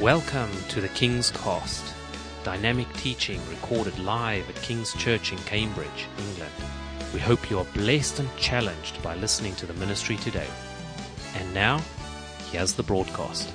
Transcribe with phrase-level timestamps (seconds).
[0.00, 1.84] Welcome to the King's Cost,
[2.44, 6.52] dynamic teaching recorded live at King's Church in Cambridge, England.
[7.12, 10.48] We hope you are blessed and challenged by listening to the ministry today.
[11.36, 11.82] And now,
[12.50, 13.52] here's the broadcast.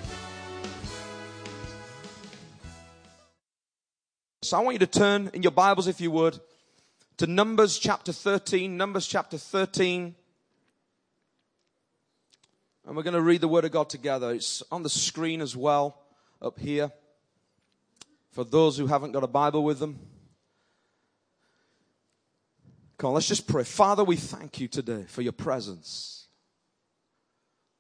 [4.44, 6.40] So I want you to turn in your Bibles, if you would,
[7.18, 8.78] to Numbers chapter 13.
[8.78, 10.14] Numbers chapter 13.
[12.86, 14.32] And we're going to read the Word of God together.
[14.32, 16.00] It's on the screen as well,
[16.42, 16.92] up here,
[18.32, 20.00] for those who haven't got a Bible with them.
[22.98, 23.64] Come on, let's just pray.
[23.64, 26.28] Father, we thank you today for your presence.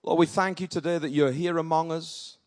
[0.03, 2.37] Lord, we thank you today that you're here among us.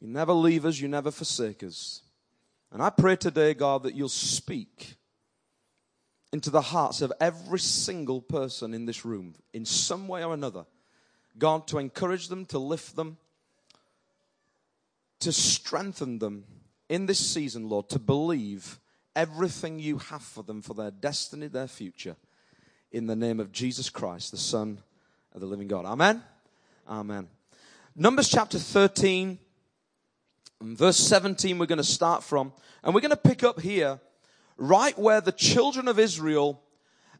[0.00, 2.02] You never leave us, you never forsake us.
[2.70, 4.96] And I pray today, God, that you'll speak
[6.32, 10.64] into the hearts of every single person in this room in some way or another.
[11.38, 13.18] God, to encourage them, to lift them,
[15.22, 16.44] to strengthen them
[16.88, 18.80] in this season, Lord, to believe
[19.14, 22.16] everything you have for them, for their destiny, their future.
[22.90, 24.78] In the name of Jesus Christ, the Son
[25.32, 25.84] of the living God.
[25.84, 26.22] Amen.
[26.88, 27.28] Amen.
[27.94, 29.38] Numbers chapter 13,
[30.60, 32.52] verse 17, we're going to start from.
[32.82, 34.00] And we're going to pick up here
[34.56, 36.60] right where the children of Israel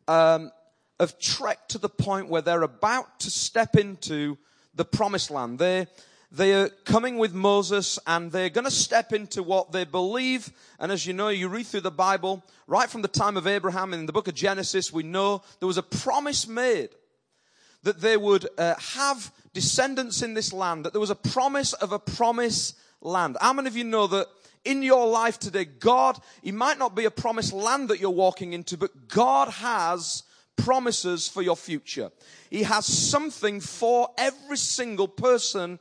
[0.09, 0.51] um,
[0.99, 4.39] have trekked to the point where they're about to step into
[4.75, 5.61] the promised land.
[5.61, 5.87] They,
[6.33, 10.51] they are coming with Moses and they're going to step into what they believe.
[10.81, 13.93] And as you know, you read through the Bible, right from the time of Abraham
[13.93, 16.89] in the book of Genesis, we know there was a promise made
[17.83, 21.93] that they would uh, have descendants in this land, that there was a promise of
[21.93, 23.37] a promised land.
[23.39, 24.27] How many of you know that
[24.65, 28.55] in your life today, God, He might not be a promised land that you're walking
[28.55, 30.23] into, but God has
[30.57, 32.11] promises for your future.
[32.49, 35.79] He has something for every single person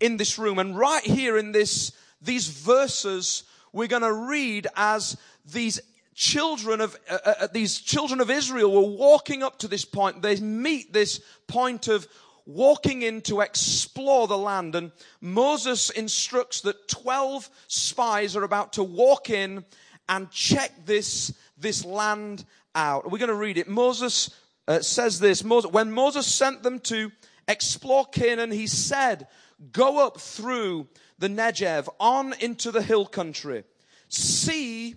[0.00, 0.58] in this room.
[0.58, 5.80] And right here in this, these verses, we're going to read as these
[6.14, 10.22] children of uh, uh, these children of Israel were walking up to this point.
[10.22, 12.06] They meet this point of
[12.46, 14.74] walking in to explore the land.
[14.74, 19.64] And Moses instructs that 12 spies are about to walk in
[20.08, 23.10] and check this, this land out.
[23.10, 23.68] We're going to read it.
[23.68, 24.30] Moses
[24.68, 25.42] uh, says this.
[25.42, 27.10] Moses, when Moses sent them to
[27.48, 29.26] explore Canaan, he said,
[29.72, 30.88] go up through
[31.18, 33.64] the Negev on into the hill country.
[34.08, 34.96] See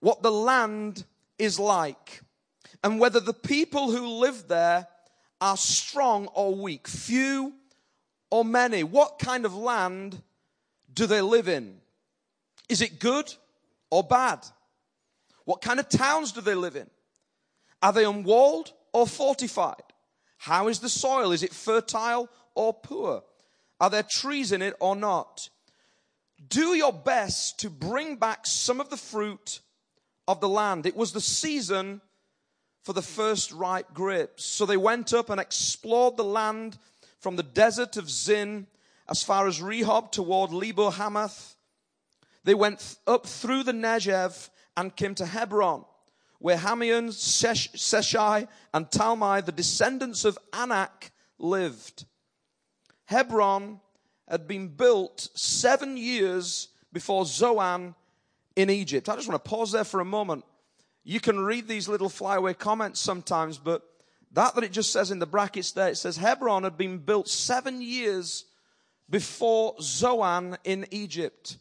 [0.00, 1.04] what the land
[1.38, 2.22] is like
[2.84, 4.86] and whether the people who live there
[5.40, 7.54] are strong or weak, few
[8.30, 8.82] or many?
[8.82, 10.20] What kind of land
[10.92, 11.80] do they live in?
[12.68, 13.32] Is it good
[13.90, 14.40] or bad?
[15.44, 16.88] What kind of towns do they live in?
[17.82, 19.82] Are they unwalled or fortified?
[20.36, 21.32] How is the soil?
[21.32, 23.22] Is it fertile or poor?
[23.80, 25.48] Are there trees in it or not?
[26.48, 29.60] Do your best to bring back some of the fruit
[30.28, 30.86] of the land.
[30.86, 32.02] It was the season
[32.84, 34.44] for the first ripe grapes.
[34.44, 36.78] So they went up and explored the land
[37.18, 38.66] from the desert of Zin
[39.08, 41.56] as far as Rehob toward Lebo Hamath.
[42.44, 45.84] They went up through the Negev and came to Hebron,
[46.38, 52.04] where Ahiman, Sheshai, and Talmai, the descendants of Anak, lived.
[53.08, 53.80] Hebron
[54.28, 57.94] had been built seven years before Zoan
[58.54, 59.08] in Egypt.
[59.08, 60.44] I just want to pause there for a moment.
[61.04, 63.82] You can read these little flyaway comments sometimes, but
[64.32, 67.28] that that it just says in the brackets there, it says Hebron had been built
[67.28, 68.44] seven years
[69.08, 71.56] before Zoan in Egypt.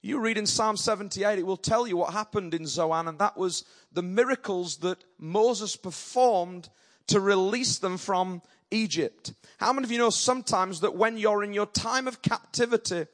[0.00, 3.36] You read in Psalm 78, it will tell you what happened in Zoan, and that
[3.36, 6.68] was the miracles that Moses performed
[7.08, 8.42] to release them from
[8.74, 9.32] Egypt.
[9.58, 13.06] How many of you know sometimes that when you're in your time of captivity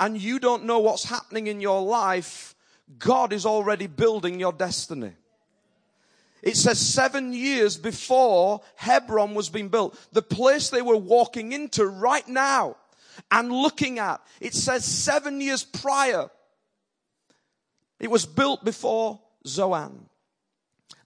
[0.00, 2.54] and you don't know what's happening in your life,
[2.98, 5.12] God is already building your destiny?
[6.42, 9.98] It says seven years before Hebron was being built.
[10.12, 12.76] The place they were walking into right now
[13.30, 14.20] and looking at.
[14.40, 16.30] It says seven years prior.
[17.98, 20.07] It was built before Zoan.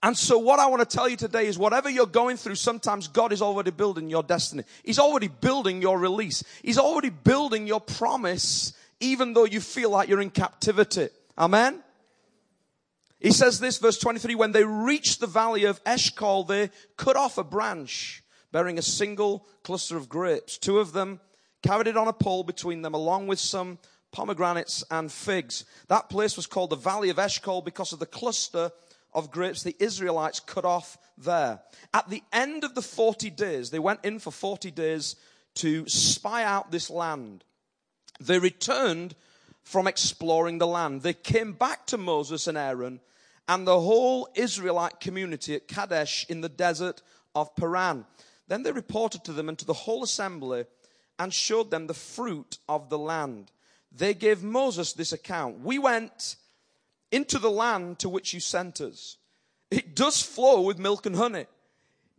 [0.03, 3.07] And so what I want to tell you today is whatever you're going through, sometimes
[3.07, 4.65] God is already building your destiny.
[4.83, 6.43] He's already building your release.
[6.63, 11.09] He's already building your promise, even though you feel like you're in captivity.
[11.39, 11.83] Amen?
[13.21, 17.39] He says this, verse 23, when they reached the valley of Eshcol, they cut off
[17.39, 20.59] a branch bearing a single cluster of grapes.
[20.59, 21.21] Two of them
[21.63, 23.79] carried it on a pole between them, along with some
[24.11, 25.65] pomegranates and figs.
[25.87, 28.73] That place was called the valley of Eshcol because of the cluster
[29.15, 31.61] of grapes the Israelites cut off there.
[31.93, 35.17] At the end of the 40 days, they went in for 40 days
[35.57, 37.45] to spy out this land.
[38.21, 39.15] they returned
[39.63, 41.03] from exploring the land.
[41.03, 43.01] They came back to Moses and Aaron
[43.49, 47.03] and the whole Israelite community at Kadesh in the desert
[47.35, 48.07] of Paran.
[48.49, 50.65] Then they reported to them and to the whole assembly
[51.19, 53.51] and showed them the fruit of the land.
[53.91, 55.61] They gave Moses this account.
[55.61, 56.37] We went
[57.13, 59.19] into the land to which you sent us.
[59.71, 61.47] It does flow with milk and honey.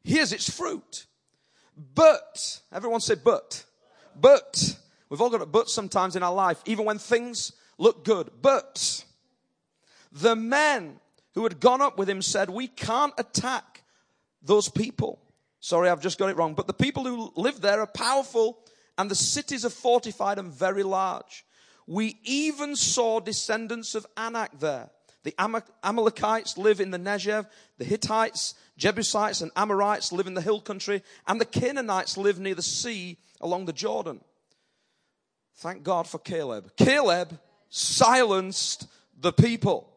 [0.03, 1.05] Here's its fruit.
[1.95, 3.65] But, everyone say but.
[4.15, 4.77] But,
[5.09, 8.29] we've all got a but sometimes in our life, even when things look good.
[8.41, 9.03] But,
[10.11, 10.99] the men
[11.33, 13.83] who had gone up with him said, We can't attack
[14.41, 15.19] those people.
[15.59, 16.53] Sorry, I've just got it wrong.
[16.53, 18.59] But the people who live there are powerful,
[18.97, 21.45] and the cities are fortified and very large.
[21.87, 24.89] We even saw descendants of Anak there.
[25.23, 25.35] The
[25.83, 27.47] Amalekites live in the Negev,
[27.77, 32.55] the Hittites, Jebusites, and Amorites live in the hill country, and the Canaanites live near
[32.55, 34.19] the sea along the Jordan.
[35.55, 36.75] Thank God for Caleb.
[36.75, 37.39] Caleb
[37.69, 38.87] silenced
[39.17, 39.89] the people.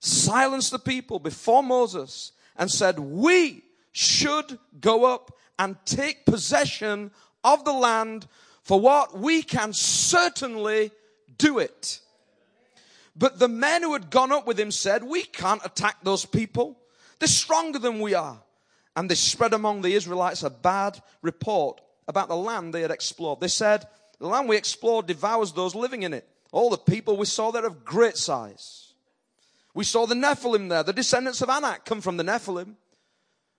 [0.00, 7.10] Silenced the people before Moses and said, We should go up and take possession
[7.42, 8.28] of the land
[8.68, 10.90] for what we can certainly
[11.38, 12.00] do it.
[13.16, 16.78] But the men who had gone up with him said, We can't attack those people.
[17.18, 18.42] They're stronger than we are.
[18.94, 23.40] And they spread among the Israelites a bad report about the land they had explored.
[23.40, 23.86] They said,
[24.20, 26.28] The land we explored devours those living in it.
[26.52, 28.92] All the people we saw there of great size.
[29.72, 30.82] We saw the Nephilim there.
[30.82, 32.74] The descendants of Anak come from the Nephilim.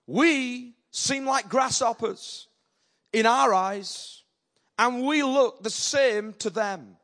[0.06, 2.46] We seem like grasshoppers
[3.12, 4.19] in our eyes,
[4.80, 6.96] and we look the same to them.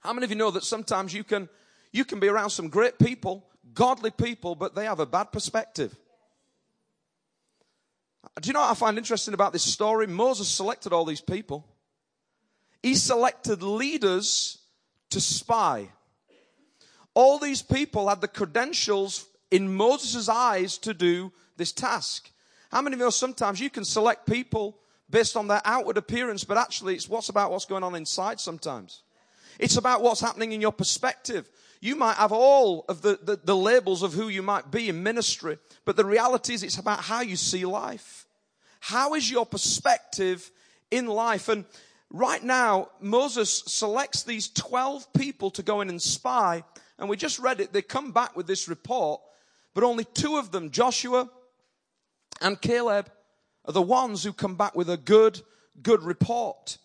[0.00, 1.48] How many of you know that sometimes you can,
[1.92, 5.94] you can be around some great people, godly people, but they have a bad perspective?
[8.40, 10.08] Do you know what I find interesting about this story?
[10.08, 11.64] Moses selected all these people.
[12.82, 14.58] He selected leaders
[15.10, 15.90] to spy.
[17.14, 22.32] All these people had the credentials in Moses' eyes to do this task.
[22.72, 24.80] How many of you know sometimes you can select people
[25.10, 29.02] based on their outward appearance, but actually it's what's about what's going on inside sometimes.
[29.58, 31.48] It's about what's happening in your perspective.
[31.80, 35.02] You might have all of the, the, the, labels of who you might be in
[35.02, 38.26] ministry, but the reality is it's about how you see life.
[38.80, 40.50] How is your perspective
[40.90, 41.48] in life?
[41.48, 41.64] And
[42.10, 46.64] right now, Moses selects these 12 people to go in and spy,
[46.98, 47.72] and we just read it.
[47.72, 49.20] They come back with this report,
[49.74, 51.30] but only two of them, Joshua
[52.42, 53.10] and Caleb,
[53.64, 55.40] are the ones who come back with a good,
[55.82, 56.78] good report.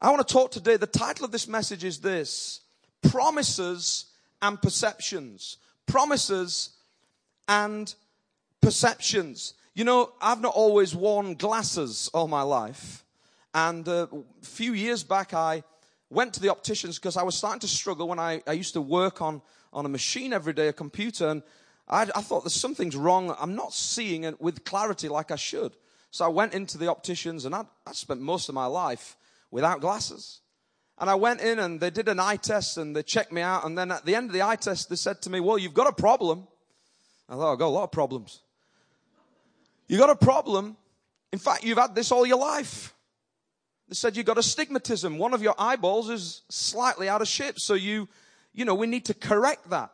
[0.00, 0.76] I want to talk today.
[0.76, 2.60] The title of this message is this
[3.08, 4.06] Promises
[4.40, 5.58] and Perceptions.
[5.86, 6.70] Promises
[7.48, 7.94] and
[8.60, 9.54] Perceptions.
[9.74, 13.04] You know, I've not always worn glasses all my life.
[13.54, 15.62] And uh, a few years back, I
[16.10, 18.80] went to the opticians because I was starting to struggle when I, I used to
[18.80, 19.40] work on,
[19.72, 21.42] on a machine every day, a computer, and
[21.92, 23.36] I, I thought there's something's wrong.
[23.38, 25.72] I'm not seeing it with clarity like I should.
[26.10, 29.16] So I went into the opticians, and I, I spent most of my life
[29.50, 30.40] without glasses.
[30.98, 33.64] And I went in and they did an eye test and they checked me out.
[33.64, 35.74] And then at the end of the eye test, they said to me, Well, you've
[35.74, 36.46] got a problem.
[37.28, 38.40] I thought, I've got a lot of problems.
[39.88, 40.76] You've got a problem.
[41.32, 42.94] In fact, you've had this all your life.
[43.88, 45.18] They said you've got astigmatism.
[45.18, 47.58] One of your eyeballs is slightly out of shape.
[47.58, 48.08] So you,
[48.52, 49.90] you know, we need to correct that.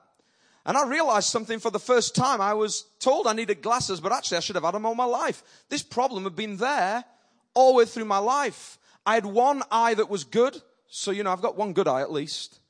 [0.68, 2.42] And I realized something for the first time.
[2.42, 5.06] I was told I needed glasses, but actually I should have had them all my
[5.06, 5.42] life.
[5.70, 7.06] This problem had been there
[7.54, 8.78] all the way through my life.
[9.06, 10.60] I had one eye that was good.
[10.87, 12.60] So, you know, I've got one good eye at least.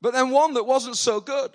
[0.00, 1.54] But then one that wasn't so good.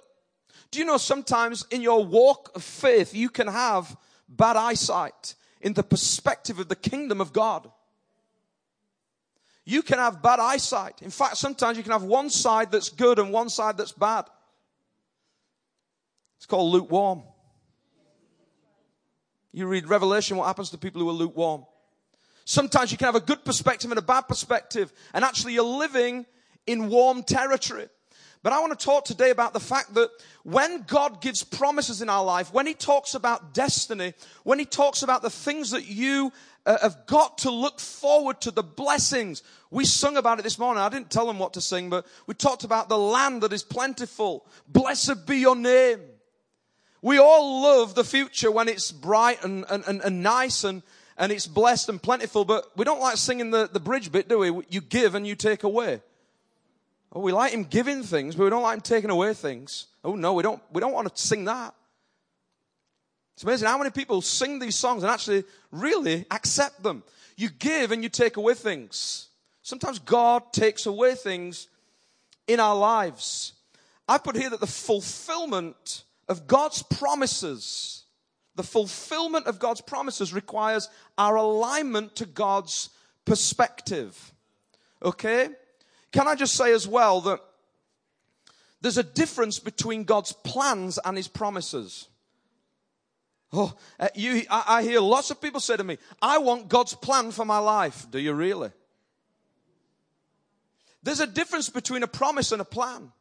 [0.69, 3.97] Do you know sometimes in your walk of faith, you can have
[4.27, 7.71] bad eyesight in the perspective of the kingdom of God?
[9.65, 11.01] You can have bad eyesight.
[11.01, 14.25] In fact, sometimes you can have one side that's good and one side that's bad.
[16.39, 17.23] It's called lukewarm.
[19.51, 21.65] You read Revelation, what happens to people who are lukewarm?
[22.45, 26.25] Sometimes you can have a good perspective and a bad perspective, and actually you're living
[26.65, 27.89] in warm territory.
[28.41, 30.09] But I want to talk today about the fact that
[30.43, 34.13] when God gives promises in our life, when He talks about destiny,
[34.45, 36.31] when He talks about the things that you
[36.65, 39.43] uh, have got to look forward to, the blessings.
[39.71, 40.81] We sung about it this morning.
[40.81, 43.63] I didn't tell them what to sing, but we talked about the land that is
[43.63, 44.47] plentiful.
[44.69, 45.99] Blessed be your name.
[47.01, 50.83] We all love the future when it's bright and, and, and, and nice and,
[51.17, 54.39] and it's blessed and plentiful, but we don't like singing the, the bridge bit, do
[54.39, 54.65] we?
[54.69, 56.01] You give and you take away.
[57.11, 59.87] Oh, we like him giving things, but we don't like him taking away things.
[60.03, 61.73] Oh no, we don't, we don't want to sing that.
[63.33, 67.03] It's amazing how many people sing these songs and actually really accept them.
[67.37, 69.29] You give and you take away things.
[69.61, 71.67] Sometimes God takes away things
[72.47, 73.53] in our lives.
[74.09, 78.05] I put here that the fulfillment of God's promises,
[78.55, 82.89] the fulfillment of God's promises requires our alignment to God's
[83.25, 84.33] perspective.
[85.03, 85.49] Okay?
[86.11, 87.41] Can I just say as well that
[88.81, 92.07] there's a difference between God's plans and his promises.
[93.51, 96.93] Oh, uh, you, I, I hear lots of people say to me, I want God's
[96.93, 98.07] plan for my life.
[98.09, 98.71] Do you really?
[101.01, 103.11] There's a difference between a promise and a plan.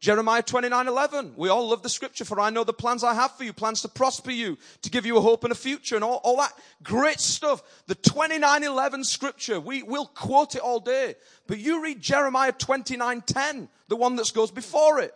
[0.00, 1.34] Jeremiah 29, 11.
[1.36, 3.82] We all love the scripture, for I know the plans I have for you, plans
[3.82, 6.54] to prosper you, to give you a hope and a future, and all, all that
[6.82, 7.62] great stuff.
[7.86, 11.16] The 29, 11 scripture, we will quote it all day.
[11.46, 15.14] But you read Jeremiah 29, 10, the one that goes before it.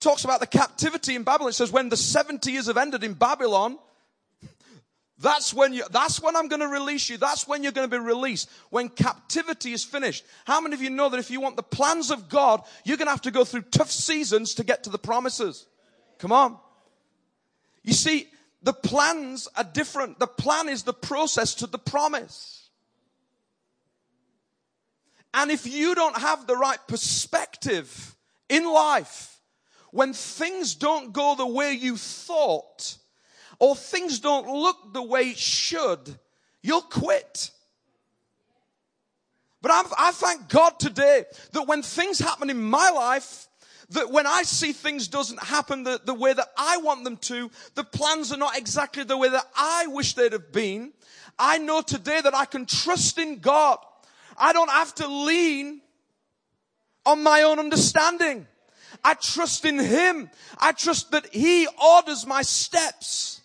[0.00, 1.50] Talks about the captivity in Babylon.
[1.50, 3.78] It says, when the 70 years have ended in Babylon,
[5.18, 7.16] that's when you, that's when I'm going to release you.
[7.16, 8.50] That's when you're going to be released.
[8.68, 10.24] When captivity is finished.
[10.44, 13.06] How many of you know that if you want the plans of God, you're going
[13.06, 15.66] to have to go through tough seasons to get to the promises?
[16.18, 16.58] Come on.
[17.82, 18.28] You see,
[18.62, 20.18] the plans are different.
[20.18, 22.68] The plan is the process to the promise.
[25.32, 28.16] And if you don't have the right perspective
[28.48, 29.40] in life,
[29.92, 32.98] when things don't go the way you thought,
[33.58, 36.18] or things don't look the way it should,
[36.62, 37.50] you'll quit.
[39.62, 43.48] But I'm, i thank God today that when things happen in my life,
[43.90, 47.50] that when I see things doesn't happen the, the way that I want them to,
[47.74, 50.92] the plans are not exactly the way that I wish they'd have been,
[51.38, 53.78] I know today that I can trust in God.
[54.38, 55.80] I don't have to lean
[57.04, 58.46] on my own understanding.
[59.04, 60.30] I trust in Him.
[60.58, 63.35] I trust that He orders my steps.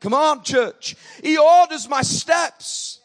[0.00, 0.96] Come on, church.
[1.22, 3.00] He orders my steps.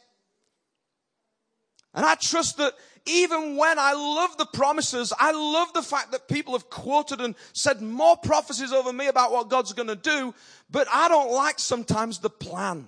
[1.94, 2.74] And I trust that
[3.06, 7.36] even when I love the promises, I love the fact that people have quoted and
[7.52, 10.34] said more prophecies over me about what God's going to do,
[10.72, 12.88] but I don't like sometimes the plan.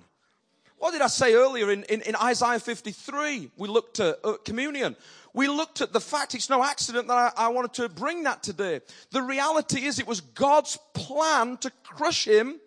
[0.78, 3.50] What did I say earlier in, in, in Isaiah 53?
[3.56, 4.96] We looked at uh, communion.
[5.32, 8.42] We looked at the fact, it's no accident that I, I wanted to bring that
[8.42, 8.80] today.
[9.10, 12.58] The reality is it was God's plan to crush him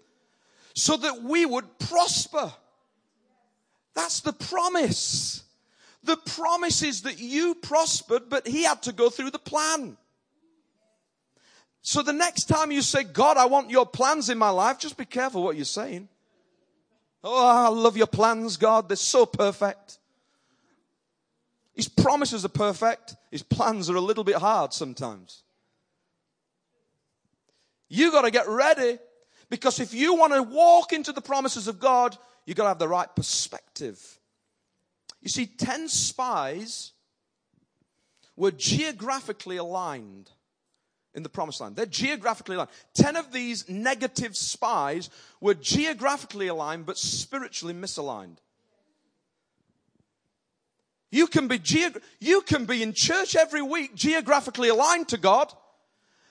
[0.79, 2.53] so that we would prosper.
[3.95, 5.43] That's the promise.
[6.03, 9.97] The promise is that you prospered, but he had to go through the plan.
[11.81, 14.95] So the next time you say, God, I want your plans in my life, just
[14.95, 16.07] be careful what you're saying.
[17.25, 18.87] Oh, I love your plans, God.
[18.87, 19.97] They're so perfect.
[21.73, 23.17] His promises are perfect.
[23.31, 25.43] His plans are a little bit hard sometimes.
[27.89, 28.99] You got to get ready
[29.49, 32.79] because if you want to walk into the promises of God, you've got to have
[32.79, 34.19] the right perspective.
[35.21, 36.91] You see, 10 spies
[38.35, 40.31] were geographically aligned
[41.13, 41.75] in the promised land.
[41.75, 42.69] They're geographically aligned.
[42.93, 45.09] 10 of these negative spies
[45.41, 48.37] were geographically aligned but spiritually misaligned.
[51.11, 55.51] You can be geog- you can be in church every week geographically aligned to God,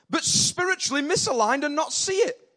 [0.08, 2.47] but spiritually misaligned and not see it.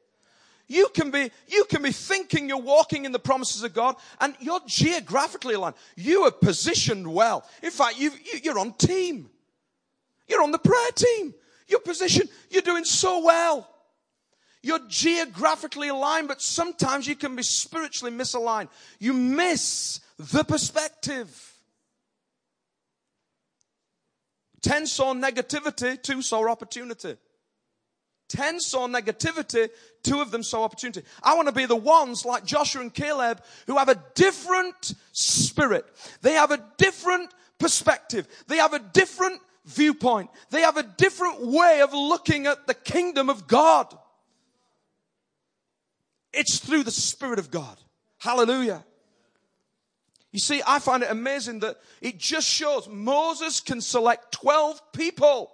[0.72, 4.34] You can be, you can be thinking you're walking in the promises of God and
[4.40, 5.76] you're geographically aligned.
[5.98, 7.46] You are positioned well.
[7.62, 8.12] In fact, you,
[8.42, 9.30] you're on team.
[10.30, 11.34] You're on the prayer team.
[11.68, 12.30] You're positioned.
[12.50, 13.68] You're doing so well.
[14.64, 18.70] You're geographically aligned, but sometimes you can be spiritually misaligned.
[18.98, 21.54] You miss the perspective.
[24.62, 27.18] Ten saw negativity, two saw opportunity.
[28.32, 29.68] Ten saw negativity,
[30.04, 31.04] two of them saw opportunity.
[31.22, 35.86] I want to be the ones like Joshua and Caleb who have a different spirit.
[36.22, 38.30] They have a different perspective.
[38.48, 40.30] They have a different viewpoint.
[40.50, 43.94] They have a different way of looking at the kingdom of God.
[46.32, 47.78] It's through the Spirit of God.
[48.18, 48.86] Hallelujah.
[50.32, 55.52] You see, I find it amazing that it just shows Moses can select 12 people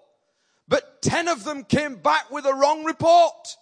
[0.67, 3.55] but 10 of them came back with a wrong report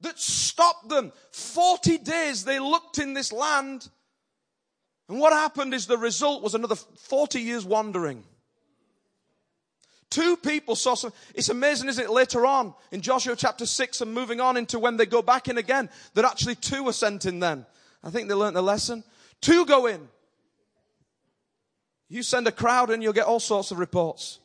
[0.00, 1.12] that stopped them.
[1.32, 3.88] 40 days they looked in this land.
[5.08, 8.24] And what happened is the result was another 40 years wandering.
[10.10, 14.14] Two people saw some, it's amazing, isn't it, later on in Joshua chapter 6 and
[14.14, 17.40] moving on into when they go back in again, that actually two were sent in
[17.40, 17.66] then.
[18.02, 19.04] I think they learned the lesson.
[19.42, 20.08] Two go in.
[22.08, 24.40] You send a crowd and you'll get all sorts of reports.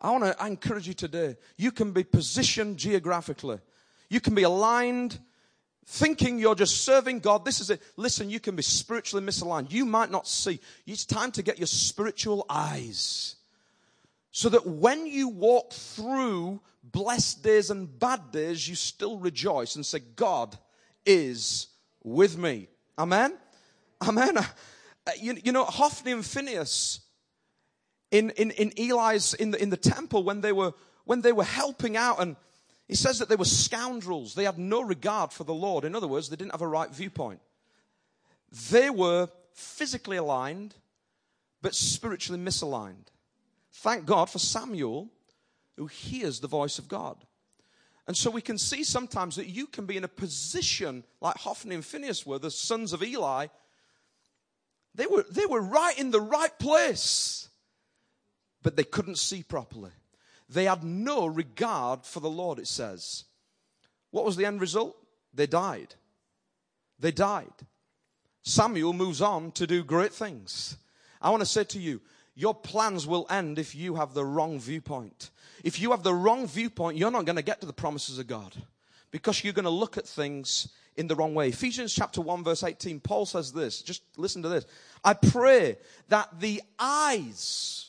[0.00, 1.36] I want to encourage you today.
[1.56, 3.58] You can be positioned geographically.
[4.08, 5.18] You can be aligned
[5.86, 7.44] thinking you're just serving God.
[7.44, 7.80] This is it.
[7.96, 9.70] Listen, you can be spiritually misaligned.
[9.70, 10.60] You might not see.
[10.86, 13.36] It's time to get your spiritual eyes.
[14.32, 19.86] So that when you walk through blessed days and bad days, you still rejoice and
[19.86, 20.58] say, God
[21.06, 21.68] is
[22.02, 22.68] with me.
[22.98, 23.36] Amen?
[24.02, 24.38] Amen.
[25.20, 26.98] You, you know, Hophni and Phineas
[28.10, 30.72] in, in, in Eli's, in the, in the temple, when they were,
[31.04, 32.36] when they were helping out and
[32.88, 34.34] he says that they were scoundrels.
[34.34, 35.84] They had no regard for the Lord.
[35.84, 37.40] In other words, they didn't have a right viewpoint.
[38.70, 40.74] They were physically aligned,
[41.62, 43.08] but spiritually misaligned.
[43.72, 45.08] Thank God for Samuel,
[45.76, 47.16] who hears the voice of God.
[48.06, 51.74] And so we can see sometimes that you can be in a position like Hophni
[51.74, 53.48] and Phineas were, the sons of Eli.
[54.94, 57.48] They were, they were right in the right place,
[58.66, 59.92] but they couldn't see properly.
[60.48, 63.22] They had no regard for the Lord, it says.
[64.10, 64.96] What was the end result?
[65.32, 65.94] They died.
[66.98, 67.52] They died.
[68.42, 70.78] Samuel moves on to do great things.
[71.22, 72.00] I want to say to you,
[72.34, 75.30] your plans will end if you have the wrong viewpoint.
[75.62, 78.26] If you have the wrong viewpoint, you're not going to get to the promises of
[78.26, 78.52] God
[79.12, 81.50] because you're going to look at things in the wrong way.
[81.50, 84.66] Ephesians chapter 1 verse 18, Paul says this, just listen to this.
[85.04, 87.85] I pray that the eyes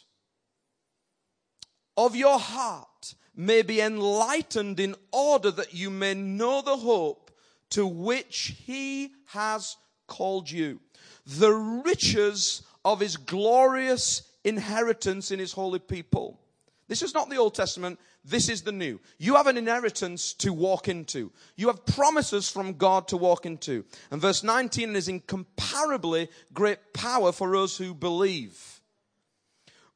[1.98, 7.32] of your heart may be enlightened in order that you may know the hope
[7.72, 9.75] to which he has
[10.08, 10.80] called you,
[11.25, 16.39] the riches of his glorious inheritance in his holy people.
[16.88, 18.00] This is not the Old Testament.
[18.24, 19.00] This is the new.
[19.18, 21.32] You have an inheritance to walk into.
[21.58, 23.84] You have promises from God to walk into.
[24.10, 28.76] And verse 19 is incomparably great power for us who believe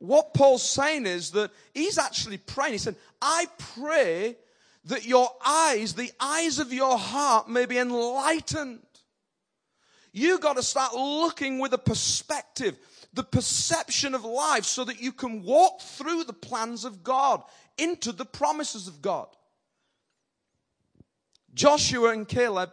[0.02, 2.74] what Paul's saying is that he's actually praying.
[2.74, 4.36] He said, I pray
[4.86, 8.82] that your eyes, the eyes of your heart, may be enlightened.
[10.12, 12.80] You got to start looking with a perspective,
[13.14, 17.44] the perception of life, so that you can walk through the plans of God
[17.78, 19.28] into the promises of God.
[21.54, 22.72] Joshua and Caleb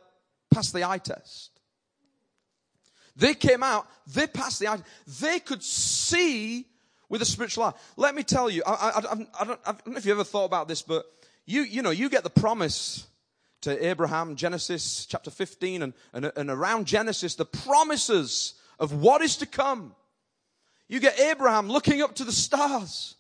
[0.51, 1.51] passed the eye test.
[3.17, 4.79] They came out, they passed the eye.
[5.21, 6.69] They could see
[7.09, 7.73] with a spiritual eye.
[7.97, 10.44] Let me tell you, I, I, I, don't, I, don't, know if you ever thought
[10.44, 11.07] about this, but
[11.47, 13.07] you, you know, you get the promise
[13.62, 19.37] to Abraham, Genesis chapter 15, and, and, and around Genesis, the promises of what is
[19.38, 19.94] to come.
[20.88, 23.16] You get Abraham looking up to the stars,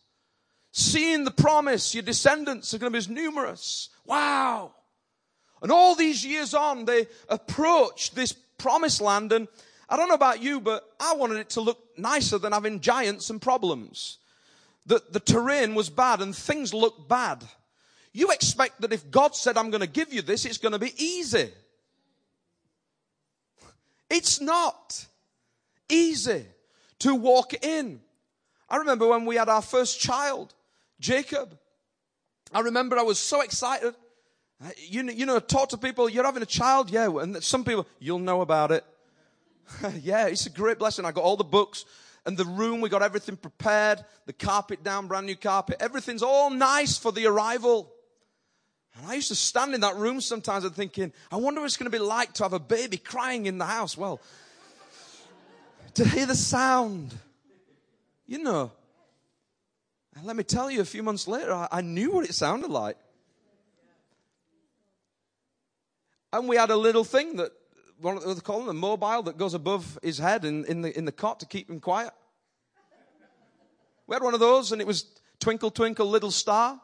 [0.72, 3.90] seeing the promise, your descendants are going to be as numerous.
[4.04, 4.72] Wow.
[5.60, 9.48] And all these years on, they approach this promised land and
[9.88, 13.30] I don't know about you, but I wanted it to look nicer than having giants
[13.30, 14.18] and problems.
[14.86, 17.44] The, the terrain was bad and things looked bad.
[18.12, 20.78] You expect that if God said, I'm going to give you this, it's going to
[20.78, 21.50] be easy.
[24.10, 25.06] It's not
[25.88, 26.44] easy
[27.00, 28.00] to walk in.
[28.68, 30.54] I remember when we had our first child,
[31.00, 31.56] Jacob.
[32.52, 33.94] I remember I was so excited.
[34.78, 37.86] You know, you know, talk to people, you're having a child, yeah, and some people,
[38.00, 38.84] you'll know about it.
[40.02, 41.04] yeah, it's a great blessing.
[41.04, 41.84] I got all the books
[42.26, 42.80] and the room.
[42.80, 44.04] We got everything prepared.
[44.26, 45.76] The carpet down, brand new carpet.
[45.80, 47.92] Everything's all nice for the arrival.
[48.96, 51.76] And I used to stand in that room sometimes and thinking, I wonder what it's
[51.76, 53.96] going to be like to have a baby crying in the house.
[53.96, 54.20] Well,
[55.94, 57.14] to hear the sound,
[58.26, 58.72] you know.
[60.16, 62.70] And let me tell you, a few months later, I, I knew what it sounded
[62.70, 62.96] like.
[66.32, 67.52] And we had a little thing that
[68.00, 68.68] what do they call them?
[68.68, 71.68] A mobile that goes above his head in, in, the, in the cot to keep
[71.68, 72.12] him quiet.
[74.06, 75.06] We had one of those and it was
[75.40, 76.80] twinkle, twinkle, little star.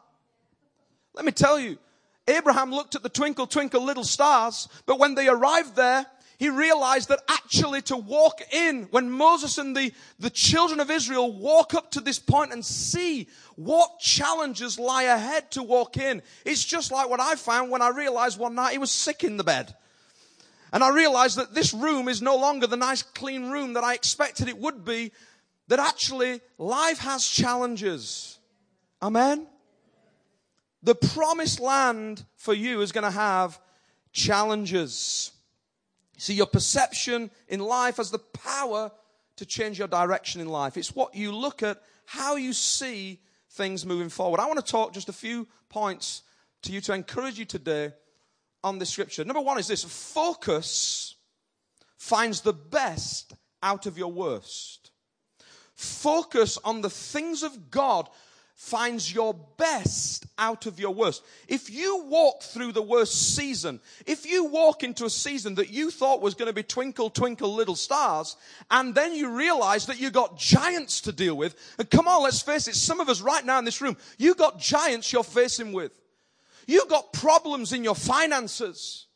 [1.13, 1.77] Let me tell you,
[2.27, 6.05] Abraham looked at the twinkle, twinkle, little stars, but when they arrived there,
[6.37, 11.31] he realized that actually to walk in, when Moses and the, the children of Israel
[11.31, 16.65] walk up to this point and see what challenges lie ahead to walk in, it's
[16.65, 19.45] just like what I found when I realized one night he was sick in the
[19.45, 19.73] bed.
[20.75, 23.93] And I realized that this room is no longer the nice clean room that I
[23.93, 25.13] expected it would be,
[25.69, 28.39] that actually life has challenges.
[29.01, 29.47] Amen?
[30.83, 33.57] The promised land for you is going to have
[34.11, 35.31] challenges.
[36.17, 38.91] See, your perception in life has the power
[39.37, 40.75] to change your direction in life.
[40.75, 44.41] It's what you look at, how you see things moving forward.
[44.41, 46.23] I want to talk just a few points
[46.63, 47.93] to you to encourage you today
[48.65, 49.23] on the scripture.
[49.23, 51.15] Number one is this focus
[51.97, 54.91] finds the best out of your worst.
[55.75, 58.09] Focus on the things of God.
[58.55, 61.23] finds your best out of your worst.
[61.47, 65.91] If you walk through the worst season, if you walk into a season that you
[65.91, 68.37] thought was going to be twinkle, twinkle, little stars,
[68.71, 72.41] and then you realize that you got giants to deal with, and come on, let's
[72.41, 75.73] face it, some of us right now in this room, you got giants you're facing
[75.73, 75.91] with.
[76.67, 79.07] You got problems in your finances.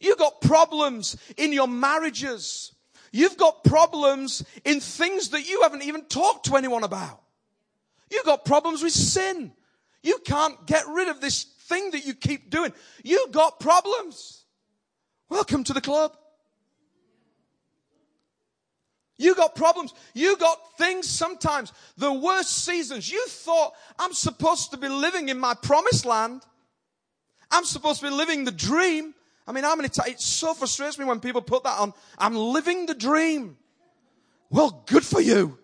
[0.00, 2.72] You've got problems in your marriages.
[3.12, 7.22] You've got problems in things that you haven't even talked to anyone about.
[8.10, 9.52] You've got problems with sin.
[10.02, 12.72] You can't get rid of this thing that you keep doing.
[13.02, 14.44] You've got problems.
[15.28, 16.16] Welcome to the club.
[19.18, 19.94] You got problems.
[20.14, 23.10] You got things sometimes, the worst seasons.
[23.10, 26.42] You thought, I'm supposed to be living in my promised land.
[27.50, 29.14] I'm supposed to be living the dream.
[29.46, 31.92] I mean, how many times, it so frustrates me when people put that on.
[32.18, 33.56] I'm living the dream.
[34.50, 35.58] Well, good for you.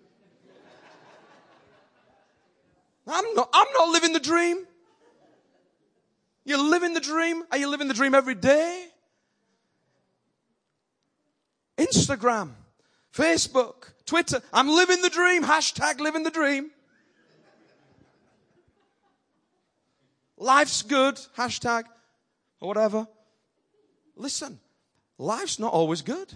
[3.06, 4.64] I'm not, I'm not living the dream.
[6.44, 7.42] You're living the dream.
[7.50, 8.86] Are you living the dream every day?
[11.78, 12.50] Instagram,
[13.14, 14.40] Facebook, Twitter.
[14.52, 15.42] I'm living the dream.
[15.42, 16.70] Hashtag living the dream.
[20.42, 21.14] Life's good.
[21.36, 21.84] Hashtag
[22.60, 23.06] or whatever.
[24.16, 24.58] Listen,
[25.16, 26.32] life's not always good.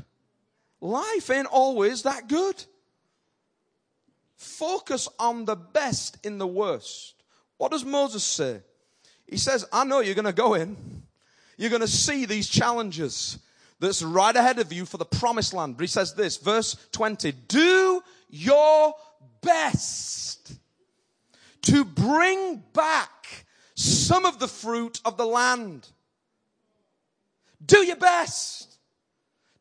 [0.80, 2.64] Life ain't always that good.
[4.36, 7.14] Focus on the best in the worst.
[7.56, 8.60] What does Moses say?
[9.26, 10.76] He says, I know you're going to go in.
[11.56, 13.38] You're going to see these challenges
[13.80, 15.76] that's right ahead of you for the promised land.
[15.76, 18.94] But he says this, verse 20, do your
[19.40, 20.52] best
[21.62, 23.10] to bring back
[23.76, 25.86] some of the fruit of the land.
[27.64, 28.78] Do your best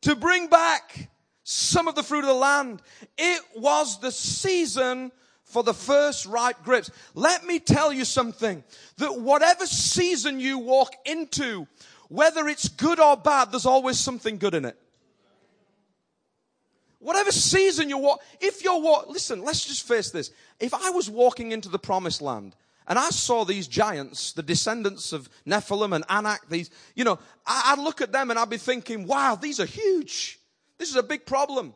[0.02, 1.10] to bring back
[1.44, 2.82] some of the fruit of the land.
[3.16, 5.12] It was the season
[5.44, 6.90] for the first ripe grapes.
[7.14, 8.64] Let me tell you something
[8.96, 11.68] that whatever season you walk into,
[12.08, 14.76] whether it's good or bad, there's always something good in it.
[16.98, 20.32] Whatever season you walk, if you're walk, listen, let's just face this.
[20.58, 22.56] If I was walking into the promised land
[22.88, 27.78] and I saw these giants, the descendants of Nephilim and Anak, these, you know, I'd
[27.78, 30.38] look at them and I'd be thinking, wow, these are huge.
[30.78, 31.74] This is a big problem.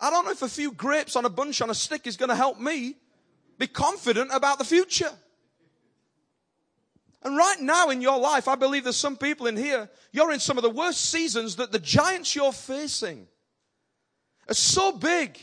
[0.00, 2.28] I don't know if a few grapes on a bunch on a stick is going
[2.28, 2.96] to help me
[3.58, 5.12] be confident about the future.
[7.22, 10.40] And right now in your life, I believe there's some people in here, you're in
[10.40, 13.26] some of the worst seasons that the giants you're facing
[14.48, 15.38] are so big,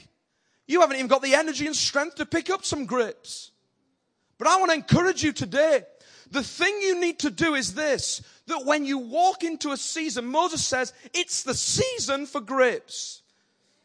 [0.67, 3.51] you haven't even got the energy and strength to pick up some grapes.
[4.43, 5.83] But I want to encourage you today.
[6.29, 10.25] The thing you need to do is this that when you walk into a season,
[10.25, 13.21] Moses says, it's the season for grapes.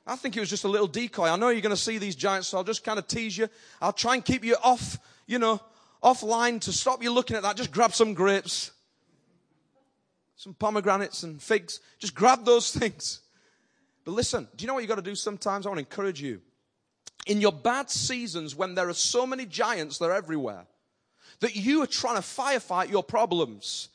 [0.05, 1.29] I think it was just a little decoy.
[1.29, 3.49] I know you're going to see these giants, so I'll just kind of tease you.
[3.81, 5.61] I'll try and keep you off, you know,
[6.03, 7.57] offline to stop you looking at that.
[7.57, 8.73] Just grab some grapes,
[10.35, 11.79] some pomegranates and figs.
[12.01, 13.21] Just grab those things.
[14.05, 15.66] But listen, do you know what you've got to do sometimes?
[15.66, 16.40] I want to encourage you.
[17.28, 20.66] In your bad seasons, when there are so many giants, they're everywhere,
[21.38, 23.90] that you are trying to firefight your problems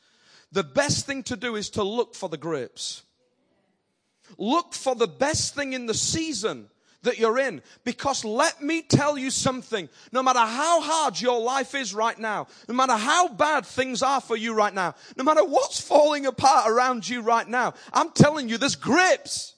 [0.54, 3.02] the best thing to do is to look for the grapes.
[4.38, 6.68] Look for the best thing in the season
[7.02, 7.60] that you're in.
[7.82, 9.88] Because let me tell you something.
[10.12, 14.20] No matter how hard your life is right now, no matter how bad things are
[14.20, 18.48] for you right now, no matter what's falling apart around you right now, I'm telling
[18.48, 19.54] you, there's grapes.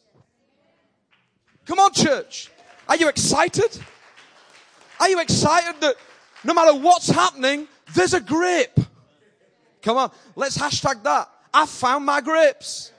[1.66, 2.50] Come on, church.
[2.88, 3.78] Are you excited?
[5.00, 5.96] Are you excited that
[6.44, 8.78] no matter what's happening, there's a grape?
[9.82, 11.28] Come on, let's hashtag that.
[11.52, 12.92] I found my grapes.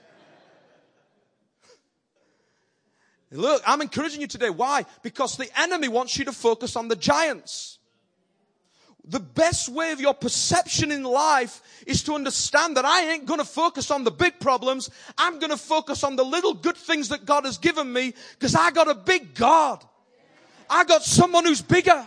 [3.30, 4.50] Look, I'm encouraging you today.
[4.50, 4.86] Why?
[5.02, 7.77] Because the enemy wants you to focus on the giants.
[9.08, 13.44] The best way of your perception in life is to understand that I ain't gonna
[13.44, 14.90] focus on the big problems.
[15.16, 18.70] I'm gonna focus on the little good things that God has given me because I
[18.70, 19.82] got a big God.
[20.68, 22.06] I got someone who's bigger.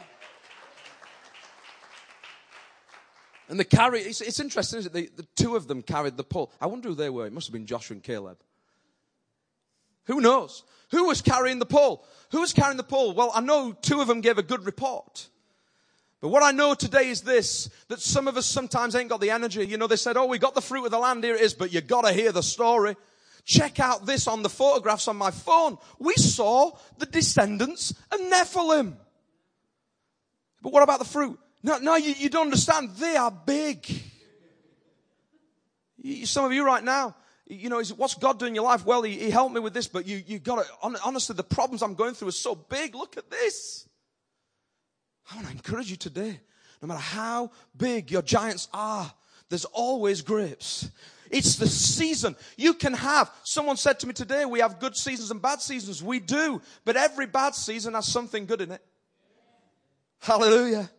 [3.50, 4.94] And the carry, it's, it's interesting, it?
[4.94, 6.52] The, the two of them carried the pole.
[6.62, 7.26] I wonder who they were.
[7.26, 8.38] It must have been Joshua and Caleb.
[10.06, 10.64] Who knows?
[10.92, 12.06] Who was carrying the pole?
[12.32, 13.14] Who was carrying the pole?
[13.14, 15.30] Well, I know two of them gave a good report.
[16.22, 19.32] But what I know today is this, that some of us sometimes ain't got the
[19.32, 19.66] energy.
[19.66, 21.56] You know, they said, oh, we got the fruit of the land, here it is,
[21.56, 22.96] but you gotta hear the story.
[23.44, 25.80] Check out this on the photographs on my phone.
[25.98, 28.94] We saw the descendants of Nephilim.
[30.62, 31.40] But what about the fruit?
[31.64, 32.92] No, no, you, you don't understand.
[32.98, 33.88] They are big.
[35.98, 37.16] You, some of you right now,
[37.48, 38.86] you know, what's God doing in your life?
[38.86, 41.82] Well, he, he helped me with this, but you, you got to, honestly, the problems
[41.82, 42.94] I'm going through are so big.
[42.94, 43.88] Look at this.
[45.32, 46.40] I want to encourage you today.
[46.82, 49.12] No matter how big your giants are,
[49.50, 50.90] there's always grapes.
[51.30, 52.36] It's the season.
[52.58, 56.04] You can have, someone said to me today, we have good seasons and bad seasons.
[56.04, 56.62] We do.
[56.84, 58.84] But every bad season has something good in it.
[60.20, 60.90] Hallelujah.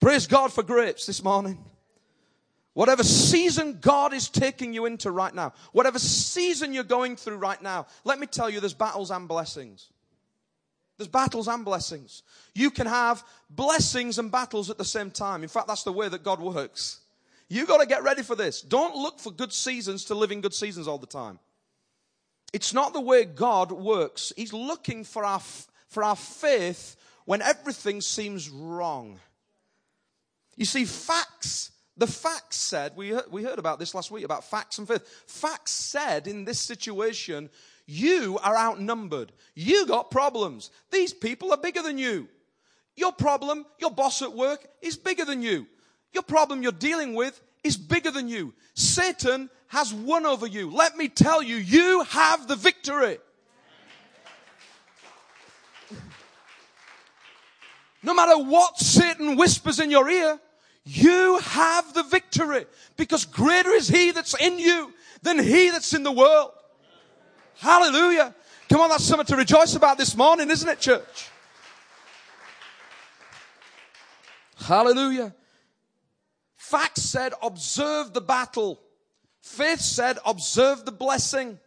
[0.00, 1.58] Praise God for grapes this morning.
[2.72, 7.60] Whatever season God is taking you into right now, whatever season you're going through right
[7.62, 9.90] now, let me tell you there's battles and blessings.
[10.96, 12.22] There's battles and blessings.
[12.54, 15.42] You can have blessings and battles at the same time.
[15.42, 17.00] In fact, that's the way that God works.
[17.48, 18.62] You got to get ready for this.
[18.62, 21.38] Don't look for good seasons to live in good seasons all the time.
[22.52, 24.32] It's not the way God works.
[24.36, 25.40] He's looking for our,
[25.88, 29.18] for our faith when everything seems wrong.
[30.56, 34.78] You see, facts, the facts said, we we heard about this last week about facts
[34.78, 35.02] and faith.
[35.26, 37.50] Facts said in this situation,
[37.86, 39.32] you are outnumbered.
[39.54, 40.70] You got problems.
[40.90, 42.28] These people are bigger than you.
[42.96, 45.66] Your problem, your boss at work, is bigger than you.
[46.12, 48.54] Your problem you're dealing with is bigger than you.
[48.74, 50.70] Satan has won over you.
[50.70, 53.18] Let me tell you, you have the victory.
[58.02, 60.38] No matter what Satan whispers in your ear,
[60.84, 62.66] you have the victory
[62.96, 64.92] because greater is he that's in you
[65.22, 66.52] than he that's in the world.
[67.58, 68.34] Hallelujah.
[68.68, 71.30] Come on, that's something to rejoice about this morning, isn't it, church?
[74.56, 75.34] Hallelujah.
[76.56, 78.80] Facts said, observe the battle.
[79.42, 81.58] Faith said, observe the blessing.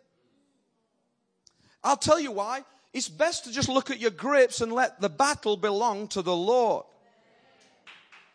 [1.83, 2.63] I'll tell you why.
[2.93, 6.35] It's best to just look at your grapes and let the battle belong to the
[6.35, 6.85] Lord.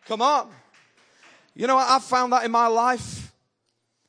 [0.07, 0.51] Come on.
[1.55, 3.33] You know, I've found that in my life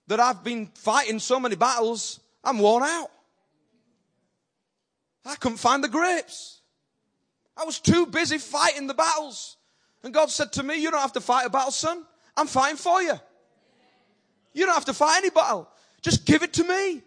[0.07, 3.09] that I've been fighting so many battles, I'm worn out.
[5.25, 6.61] I couldn't find the grapes.
[7.55, 9.57] I was too busy fighting the battles.
[10.03, 12.03] And God said to me, You don't have to fight a battle, son.
[12.35, 13.13] I'm fighting for you.
[14.53, 15.69] You don't have to fight any battle.
[16.01, 17.01] Just give it to me.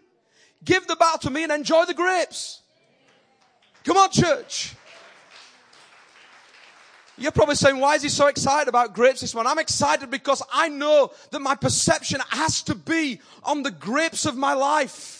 [0.63, 2.61] Give the battle to me and enjoy the grapes.
[3.83, 4.75] Come on, church.
[7.17, 9.51] You're probably saying, why is he so excited about grapes this morning?
[9.51, 14.37] I'm excited because I know that my perception has to be on the grapes of
[14.37, 15.16] my life.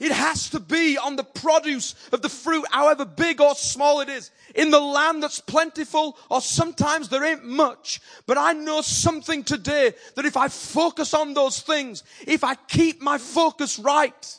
[0.00, 4.08] It has to be on the produce of the fruit, however big or small it
[4.08, 4.30] is.
[4.54, 8.00] In the land that's plentiful, or sometimes there ain't much.
[8.26, 13.00] But I know something today that if I focus on those things, if I keep
[13.00, 14.38] my focus right,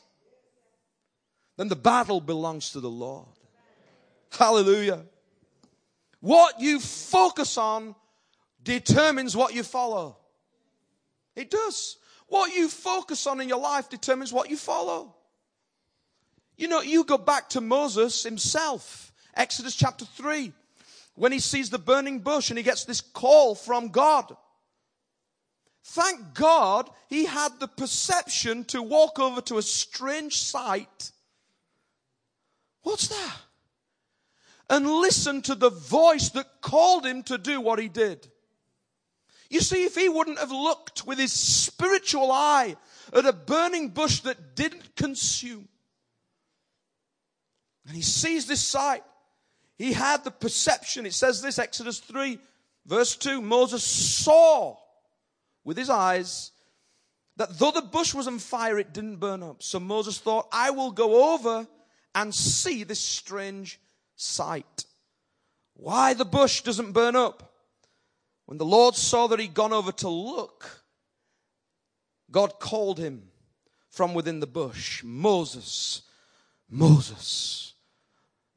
[1.58, 3.28] then the battle belongs to the Lord.
[4.32, 5.04] Hallelujah.
[6.20, 7.96] What you focus on
[8.64, 10.18] determines what you follow.
[11.36, 11.98] It does.
[12.28, 15.15] What you focus on in your life determines what you follow.
[16.58, 20.54] You know, you go back to Moses himself, Exodus chapter 3,
[21.16, 24.36] when he sees the burning bush and he gets this call from God.
[25.84, 31.12] Thank God he had the perception to walk over to a strange sight.
[32.82, 33.38] What's that?
[34.70, 38.28] And listen to the voice that called him to do what he did.
[39.50, 42.76] You see, if he wouldn't have looked with his spiritual eye
[43.14, 45.68] at a burning bush that didn't consume,
[47.88, 49.04] and he sees this sight.
[49.78, 51.06] He had the perception.
[51.06, 52.40] It says this, Exodus 3,
[52.86, 53.42] verse 2.
[53.42, 54.78] Moses saw
[55.64, 56.52] with his eyes
[57.38, 59.62] that though the bush was on fire, it didn't burn up.
[59.62, 61.68] So Moses thought, I will go over
[62.16, 63.80] and see this strange
[64.16, 64.86] sight.
[65.74, 67.52] Why the bush doesn't burn up?
[68.46, 70.86] When the Lord saw that he'd gone over to look,
[72.32, 73.24] God called him
[73.90, 76.04] from within the bush, Moses,
[76.70, 77.75] Moses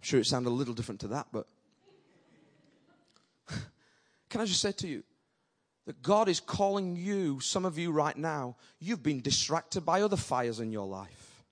[0.08, 1.46] sure it sounded a little different to that, but
[4.30, 5.02] can I just say to you
[5.86, 10.16] that God is calling you, some of you right now, you've been distracted by other
[10.16, 11.44] fires in your life.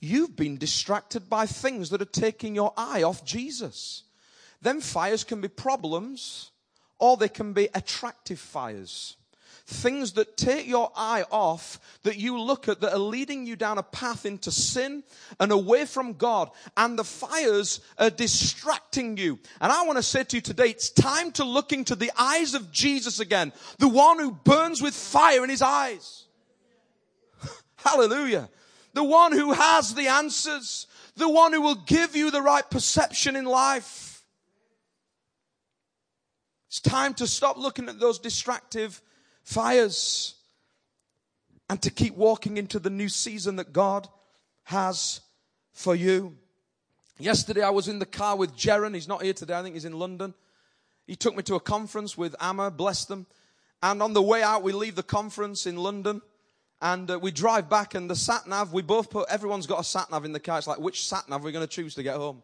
[0.00, 4.04] You've been distracted by things that are taking your eye off Jesus.
[4.62, 6.52] Them fires can be problems
[6.98, 9.16] or they can be attractive fires
[9.66, 13.78] things that take your eye off, that you look at, that are leading you down
[13.78, 15.02] a path into sin
[15.40, 16.50] and away from God.
[16.76, 19.38] And the fires are distracting you.
[19.60, 22.54] And I want to say to you today, it's time to look into the eyes
[22.54, 26.24] of Jesus again, the one who burns with fire in his eyes.
[27.76, 28.50] Hallelujah.
[28.92, 33.34] The one who has the answers, the one who will give you the right perception
[33.34, 34.22] in life.
[36.68, 39.00] It's time to stop looking at those distractive
[39.44, 40.34] fires
[41.70, 44.08] and to keep walking into the new season that God
[44.64, 45.20] has
[45.72, 46.36] for you.
[47.18, 48.94] Yesterday I was in the car with Jaron.
[48.94, 49.54] He's not here today.
[49.54, 50.34] I think he's in London.
[51.06, 53.26] He took me to a conference with Amma, bless them.
[53.82, 56.22] And on the way out, we leave the conference in London
[56.80, 59.84] and uh, we drive back and the sat nav, we both put, everyone's got a
[59.84, 60.58] sat nav in the car.
[60.58, 62.42] It's like, which sat nav are we going to choose to get home?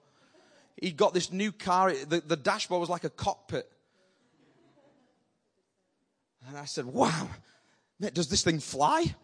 [0.81, 1.93] He got this new car.
[1.93, 3.71] The, the dashboard was like a cockpit.
[6.51, 7.29] And I said, wow,
[8.13, 9.15] does this thing fly?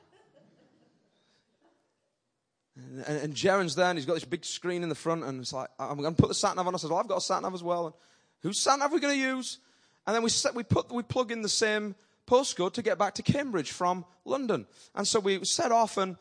[2.77, 5.41] And, and, and Jaron's there and he's got this big screen in the front and
[5.41, 6.75] it's like, I'm going to put the sat nav on.
[6.75, 7.87] I said, well, I've got a sat nav as well.
[7.87, 7.95] And
[8.43, 9.59] whose sat nav are we going to use?
[10.07, 11.97] And then we, set, we, put, we plug in the same
[12.29, 14.69] postcode to get back to Cambridge from London.
[14.95, 16.17] And so we set off, and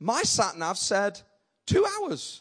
[0.00, 1.20] my sat nav said
[1.66, 2.40] two hours.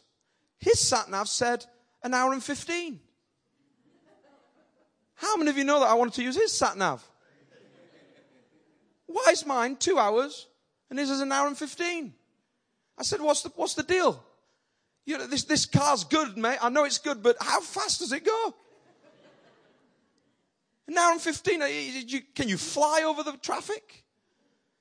[0.59, 1.65] His sat nav said
[2.03, 3.01] an hour and 15.
[5.15, 7.05] How many of you know that I wanted to use his sat nav?
[9.11, 10.47] Why is mine two hours
[10.89, 12.13] and his is an hour and 15?
[12.97, 14.23] I said, What's the, what's the deal?
[15.05, 16.59] You know, this, this car's good, mate.
[16.61, 18.55] I know it's good, but how fast does it go?
[20.87, 21.61] An hour and 15.
[21.61, 21.67] Uh,
[22.35, 24.03] can you fly over the traffic?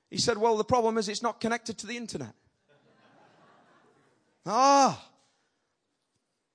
[0.09, 2.35] He said, Well, the problem is it's not connected to the internet.
[4.45, 5.07] ah,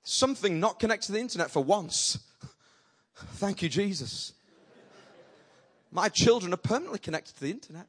[0.02, 2.18] something not connected to the internet for once.
[3.16, 4.34] Thank you, Jesus.
[5.90, 7.86] My children are permanently connected to the internet.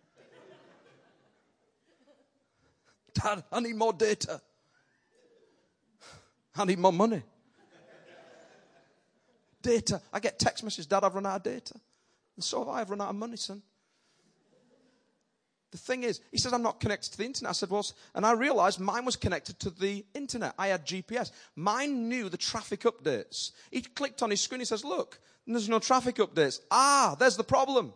[3.13, 4.41] Dad, I need more data.
[6.55, 7.23] I need more money
[9.67, 10.01] data.
[10.13, 11.75] I get text messages, Dad, I've run out of data.
[12.35, 12.81] And so have I.
[12.81, 13.61] I've run out of money, son.
[15.71, 17.49] The thing is, he says, I'm not connected to the internet.
[17.49, 20.53] I said, well, and I realized mine was connected to the internet.
[20.57, 21.31] I had GPS.
[21.55, 23.51] Mine knew the traffic updates.
[23.69, 24.61] He clicked on his screen.
[24.61, 25.19] He says, look,
[25.55, 26.59] there's no traffic updates.
[26.69, 27.93] Ah, there's the problem.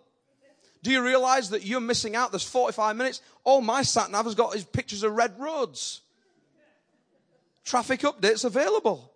[0.83, 2.31] Do you realize that you're missing out?
[2.31, 3.21] There's 45 minutes.
[3.43, 6.01] All my sat nav has got is pictures of red roads.
[7.63, 9.11] Traffic updates available.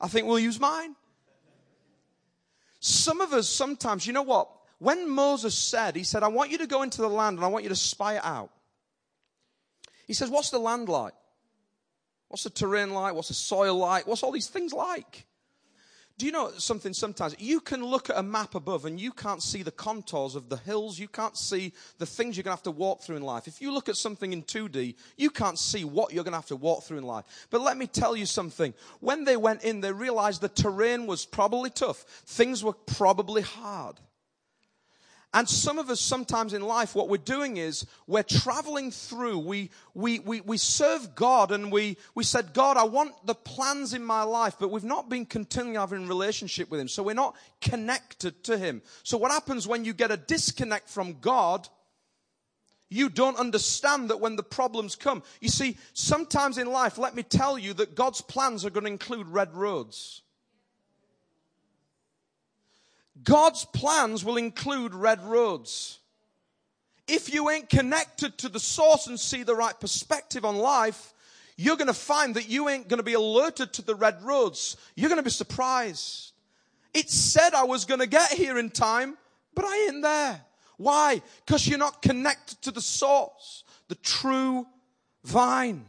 [0.00, 0.96] I think we'll use mine.
[2.80, 4.48] Some of us sometimes, you know what?
[4.78, 7.48] When Moses said, he said, I want you to go into the land and I
[7.48, 8.50] want you to spy it out.
[10.06, 11.12] He says, What's the land like?
[12.28, 13.14] What's the terrain like?
[13.14, 14.06] What's the soil like?
[14.06, 15.26] What's all these things like?
[16.20, 17.34] Do you know something sometimes?
[17.38, 20.58] You can look at a map above and you can't see the contours of the
[20.58, 20.98] hills.
[20.98, 23.48] You can't see the things you're going to have to walk through in life.
[23.48, 26.44] If you look at something in 2D, you can't see what you're going to have
[26.48, 27.24] to walk through in life.
[27.48, 28.74] But let me tell you something.
[29.00, 32.04] When they went in, they realized the terrain was probably tough.
[32.26, 33.96] Things were probably hard.
[35.32, 39.38] And some of us sometimes in life, what we're doing is we're traveling through.
[39.38, 43.94] We, we, we, we serve God and we, we said, God, I want the plans
[43.94, 46.88] in my life, but we've not been continually having relationship with Him.
[46.88, 48.82] So we're not connected to Him.
[49.04, 51.68] So what happens when you get a disconnect from God?
[52.88, 55.22] You don't understand that when the problems come.
[55.40, 58.90] You see, sometimes in life, let me tell you that God's plans are going to
[58.90, 60.22] include red roads.
[63.22, 65.98] God's plans will include red roads.
[67.06, 71.12] If you ain't connected to the source and see the right perspective on life,
[71.56, 74.76] you're going to find that you ain't going to be alerted to the red roads.
[74.94, 76.32] You're going to be surprised.
[76.94, 79.16] It said I was going to get here in time,
[79.54, 80.40] but I ain't there.
[80.76, 81.20] Why?
[81.44, 84.66] Because you're not connected to the source, the true
[85.24, 85.84] vine.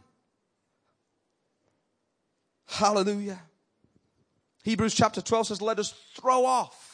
[2.67, 3.39] Hallelujah.
[4.63, 6.90] Hebrews chapter 12 says, Let us throw off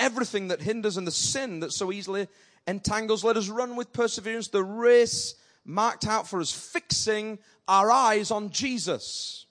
[0.00, 2.26] everything that hinders and the sin that so easily
[2.66, 3.22] entangles.
[3.22, 8.50] Let us run with perseverance the race marked out for us, fixing our eyes on
[8.50, 9.46] Jesus,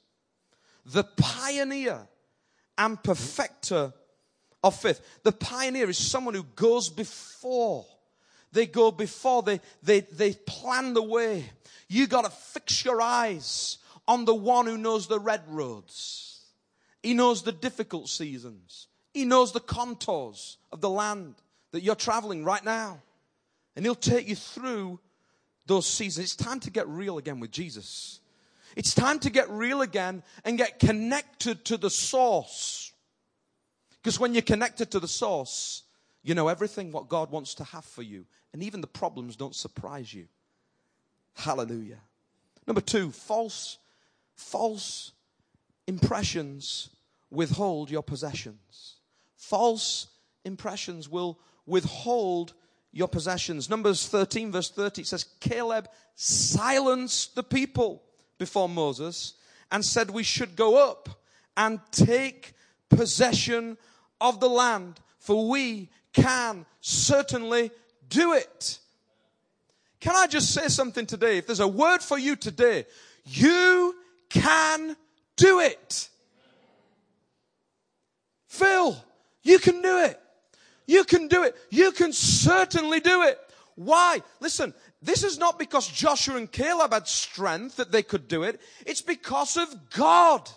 [0.86, 2.08] the pioneer
[2.78, 3.94] and perfecter
[4.64, 5.00] of faith.
[5.24, 7.86] The pioneer is someone who goes before.
[8.52, 11.46] They go before, they, they, they plan the way.
[11.88, 16.42] You got to fix your eyes on the one who knows the red roads.
[17.04, 18.88] He knows the difficult seasons.
[19.14, 21.36] He knows the contours of the land
[21.72, 23.02] that you're traveling right now.
[23.76, 25.00] And He'll take you through
[25.66, 26.26] those seasons.
[26.26, 28.20] It's time to get real again with Jesus.
[28.76, 32.92] It's time to get real again and get connected to the source.
[34.02, 35.84] Because when you're connected to the source,
[36.24, 38.26] you know everything what God wants to have for you.
[38.54, 40.28] And even the problems don't surprise you.
[41.36, 42.00] Hallelujah.
[42.68, 43.78] Number two, false,
[44.36, 45.12] false
[45.88, 46.90] impressions
[47.32, 48.99] withhold your possessions
[49.40, 50.08] false
[50.44, 52.54] impressions will withhold
[52.92, 53.70] your possessions.
[53.70, 58.04] Numbers 13, verse 30, says, Caleb silenced the people
[58.38, 59.36] before Moses
[59.72, 61.10] and said, We should go up
[61.56, 62.54] and take
[62.90, 63.78] possession
[64.20, 67.72] of the land, for we can certainly
[68.10, 68.80] do it.
[70.02, 71.38] Can I just say something today?
[71.38, 72.86] If there's a word for you today,
[73.26, 73.96] you
[74.30, 74.98] can
[75.38, 76.10] do it.
[78.48, 78.98] Phil,
[79.44, 80.20] You can do it.
[80.86, 81.56] You can do it.
[81.70, 83.40] You can certainly do it.
[83.76, 84.22] Why?
[84.40, 88.60] Listen, this is not because Joshua and Caleb had strength that they could do it.
[88.86, 90.50] It's because of God.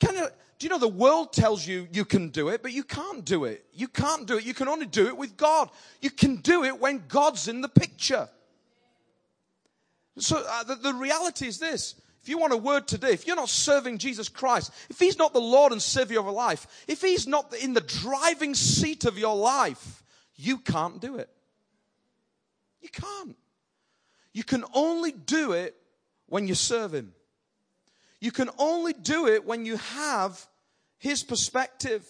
[0.00, 0.26] Can you,
[0.58, 3.44] do you know the world tells you you can do it, but you can't do
[3.44, 3.66] it.
[3.74, 4.44] You can't do it.
[4.44, 5.68] You can only do it with God.
[6.00, 8.28] You can do it when God's in the picture.
[10.18, 11.96] So uh, the, the reality is this.
[12.24, 15.34] If you want a word today, if you're not serving Jesus Christ, if He's not
[15.34, 19.18] the Lord and Savior of your life, if He's not in the driving seat of
[19.18, 20.02] your life,
[20.34, 21.28] you can't do it.
[22.80, 23.36] You can't.
[24.32, 25.76] You can only do it
[26.24, 27.12] when you serve Him.
[28.20, 30.46] You can only do it when you have
[30.96, 32.06] His perspective.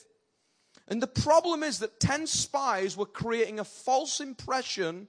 [0.87, 5.09] And the problem is that 10 spies were creating a false impression,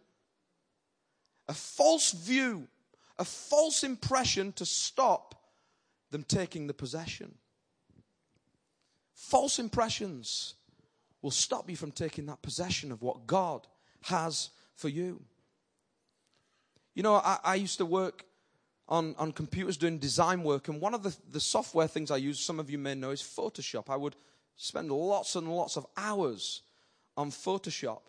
[1.48, 2.68] a false view,
[3.18, 5.36] a false impression to stop
[6.12, 7.36] them taking the possession.
[9.14, 10.56] False impressions
[11.22, 13.68] will stop you from taking that possession of what God
[14.04, 15.22] has for you.
[16.94, 18.26] You know, I, I used to work
[18.88, 22.40] on, on computers doing design work, and one of the, the software things I use,
[22.40, 23.90] some of you may know, is Photoshop.
[23.90, 24.16] I would
[24.56, 26.62] spend lots and lots of hours
[27.18, 28.02] on Photoshop,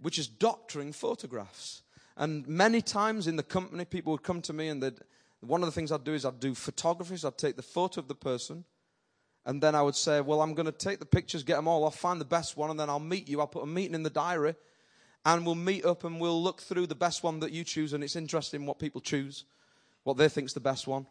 [0.00, 1.81] which is doctoring photographs.
[2.16, 5.00] And many times in the company, people would come to me, and
[5.40, 7.16] one of the things I'd do is I'd do photography.
[7.16, 8.64] So I'd take the photo of the person,
[9.44, 11.84] and then I would say, Well, I'm going to take the pictures, get them all
[11.84, 13.40] I'll find the best one, and then I'll meet you.
[13.40, 14.54] I'll put a meeting in the diary
[15.24, 17.92] and we'll meet up and we'll look through the best one that you choose.
[17.92, 19.44] And it's interesting what people choose,
[20.04, 21.06] what they think's the best one.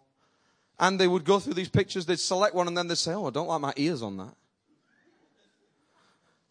[0.79, 3.27] And they would go through these pictures, they'd select one, and then they'd say, Oh,
[3.27, 4.35] I don't like my ears on that.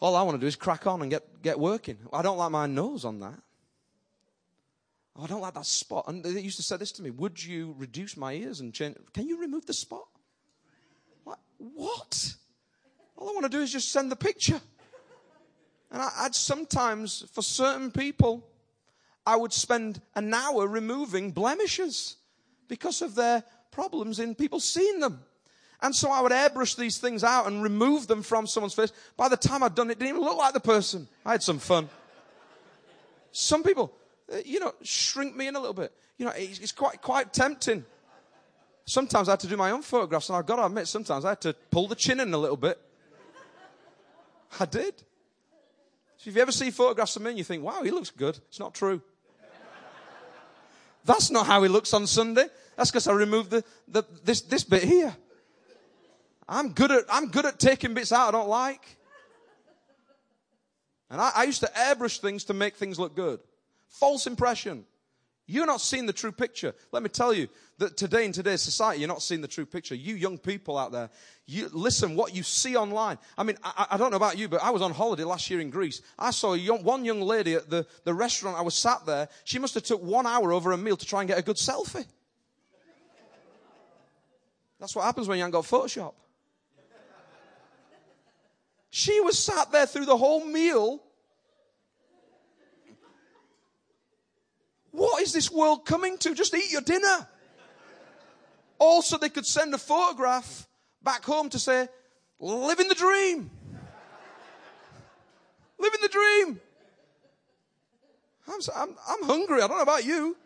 [0.01, 1.98] All I want to do is crack on and get, get working.
[2.12, 3.38] I don't like my nose on that.
[5.21, 6.07] Oh, I don't like that spot.
[6.09, 8.97] And they used to say this to me Would you reduce my ears and change?
[9.12, 10.07] Can you remove the spot?
[11.25, 11.39] What?
[11.59, 12.35] What?
[13.16, 14.61] All I want to do is just send the picture.
[15.93, 18.47] And I, would sometimes, for certain people,
[19.27, 22.16] I would spend an hour removing blemishes
[22.68, 23.43] because of their
[23.73, 25.21] problems in people seeing them.
[25.83, 28.93] And so I would airbrush these things out and remove them from someone's face.
[29.16, 31.09] By the time I'd done it, it didn't even look like the person.
[31.27, 31.89] I had some fun.
[33.33, 33.93] Some people,
[34.33, 35.93] Uh, you know, shrink me in a little bit.
[36.18, 37.85] You know, it's, it's quite, quite tempting.
[38.85, 41.31] Sometimes I had to do my own photographs, and I've got to admit, sometimes I
[41.31, 42.78] had to pull the chin in a little bit.
[44.59, 44.95] I did.
[46.16, 48.39] So if you ever see photographs of me and you think, wow, he looks good,
[48.49, 49.01] it's not true.
[51.05, 52.47] That's not how he looks on Sunday.
[52.76, 55.16] That's because I removed the, the, this, this bit here.
[56.49, 58.99] I'm good, at, I'm good at taking bits out I don't like.
[61.11, 63.41] And I, I used to airbrush things to make things look good.
[63.91, 64.86] False impression.
[65.47, 66.72] You're not seeing the true picture.
[66.93, 69.97] Let me tell you that today in today's society, you're not seeing the true picture.
[69.97, 71.11] You young people out there,
[71.45, 73.18] you listen what you see online.
[73.36, 75.59] I mean, I, I don't know about you, but I was on holiday last year
[75.61, 76.03] in Greece.
[76.16, 79.28] I saw young, one young lady at the, the restaurant I was sat there.
[79.43, 81.57] She must have took one hour over a meal to try and get a good
[81.57, 82.07] selfie.
[84.78, 86.14] That's what happens when you ain't got Photoshop.
[88.91, 91.03] She was sat there through the whole meal
[95.01, 96.34] What is this world coming to?
[96.34, 97.26] Just eat your dinner.
[98.78, 100.68] Also, they could send a photograph
[101.03, 101.88] back home to say,
[102.38, 103.51] living the dream.
[105.78, 106.61] living the dream.
[108.46, 109.62] I'm, I'm, I'm hungry.
[109.62, 110.36] I don't know about you.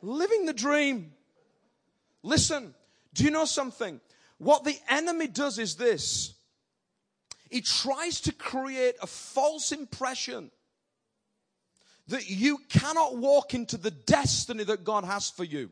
[0.00, 1.12] Living the dream.
[2.22, 2.74] Listen,
[3.12, 4.00] do you know something?
[4.38, 6.32] What the enemy does is this.
[7.50, 10.52] He tries to create a false impression
[12.08, 15.70] that you cannot walk into the destiny that God has for you.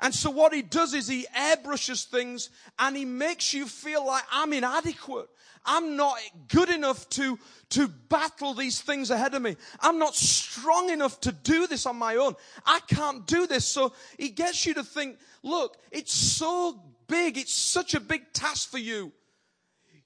[0.00, 4.24] And so what he does is he airbrushes things and he makes you feel like
[4.30, 5.28] I'm inadequate.
[5.64, 6.16] I'm not
[6.48, 7.38] good enough to,
[7.70, 9.56] to battle these things ahead of me.
[9.80, 12.34] I'm not strong enough to do this on my own.
[12.64, 13.66] I can't do this.
[13.66, 17.36] So he gets you to think, look, it's so big.
[17.36, 19.12] It's such a big task for you.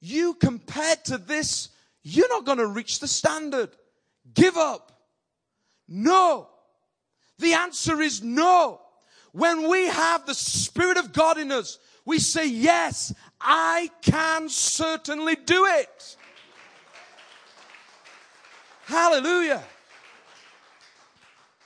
[0.00, 1.68] You compared to this,
[2.02, 3.70] you're not going to reach the standard
[4.34, 4.92] give up.
[5.88, 6.48] No.
[7.38, 8.80] The answer is no.
[9.32, 15.36] When we have the Spirit of God in us, we say, yes, I can certainly
[15.36, 16.16] do it.
[18.84, 19.62] Hallelujah.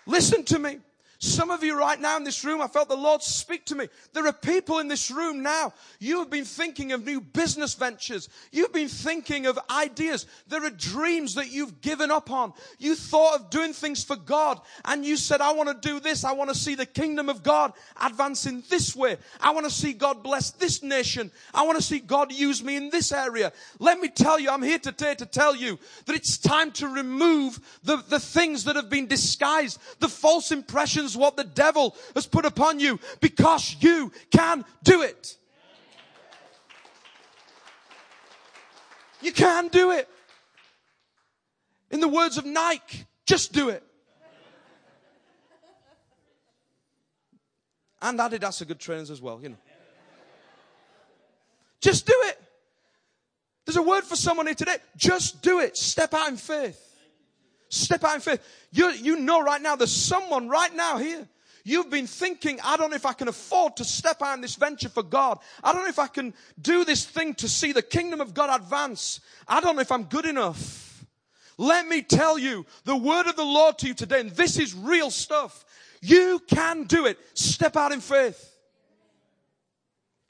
[0.06, 0.78] Listen to me.
[1.26, 3.88] Some of you right now in this room, I felt the Lord speak to me.
[4.12, 5.74] There are people in this room now.
[5.98, 8.28] You have been thinking of new business ventures.
[8.52, 10.26] You've been thinking of ideas.
[10.46, 12.52] There are dreams that you've given up on.
[12.78, 16.22] You thought of doing things for God and you said, I want to do this.
[16.22, 19.16] I want to see the kingdom of God advancing this way.
[19.40, 21.32] I want to see God bless this nation.
[21.52, 23.52] I want to see God use me in this area.
[23.80, 27.58] Let me tell you, I'm here today to tell you that it's time to remove
[27.82, 32.44] the, the things that have been disguised, the false impressions what the devil has put
[32.44, 35.36] upon you because you can do it.
[39.22, 40.08] You can do it.
[41.90, 43.82] In the words of Nike, just do it.
[48.02, 49.56] And Adidas are good trainers as well, you know.
[51.80, 52.40] Just do it.
[53.64, 54.76] There's a word for someone here today.
[54.96, 55.76] Just do it.
[55.76, 56.85] Step out in faith.
[57.68, 58.40] Step out in faith.
[58.70, 61.28] You, you know right now, there's someone right now here.
[61.64, 64.54] You've been thinking, I don't know if I can afford to step out in this
[64.54, 65.40] venture for God.
[65.64, 68.60] I don't know if I can do this thing to see the kingdom of God
[68.60, 69.18] advance.
[69.48, 71.04] I don't know if I'm good enough.
[71.58, 74.74] Let me tell you the word of the Lord to you today, and this is
[74.74, 75.64] real stuff.
[76.00, 77.18] You can do it.
[77.34, 78.56] Step out in faith.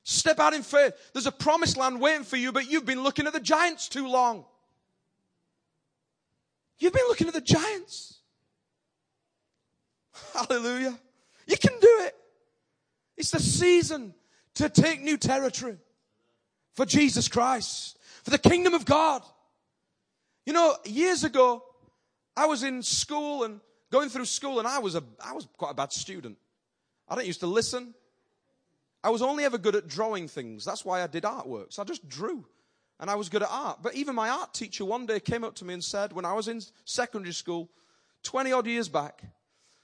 [0.05, 0.95] Step out in faith.
[1.13, 4.09] There's a promised land waiting for you, but you've been looking at the giants too
[4.09, 4.47] long.
[6.79, 8.21] You've been looking at the giants.
[10.35, 10.99] Hallelujah.
[11.47, 12.15] You can do it.
[13.17, 14.15] It's the season
[14.55, 15.79] to take new territory
[16.75, 19.23] for Jesus Christ, for the kingdom of God.
[20.45, 21.65] You know, years ago,
[22.37, 23.61] I was in school and
[23.91, 26.37] going through school and I was a, I was quite a bad student.
[27.09, 27.95] I didn't used to listen.
[29.03, 30.65] I was only ever good at drawing things.
[30.65, 31.79] That's why I did artworks.
[31.79, 32.45] I just drew
[32.99, 33.81] and I was good at art.
[33.83, 36.33] But even my art teacher one day came up to me and said, when I
[36.33, 37.69] was in secondary school,
[38.23, 39.23] 20 odd years back,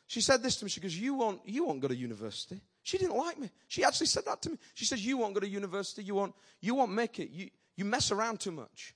[0.07, 0.71] she said this to me.
[0.71, 2.61] She goes, you won't, you won't go to university.
[2.83, 3.51] She didn't like me.
[3.69, 4.59] She actually said that to me.
[4.75, 6.03] She says, you won't go to university.
[6.03, 7.31] You won't, you won't make it.
[7.31, 8.95] You, you mess around too much.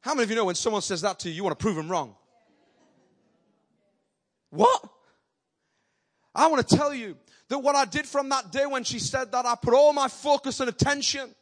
[0.00, 1.76] How many of you know when someone says that to you, you want to prove
[1.76, 2.16] them wrong?
[4.50, 4.82] What?
[6.34, 7.16] I want to tell you
[7.48, 10.08] that what I did from that day when she said that, I put all my
[10.08, 11.34] focus and attention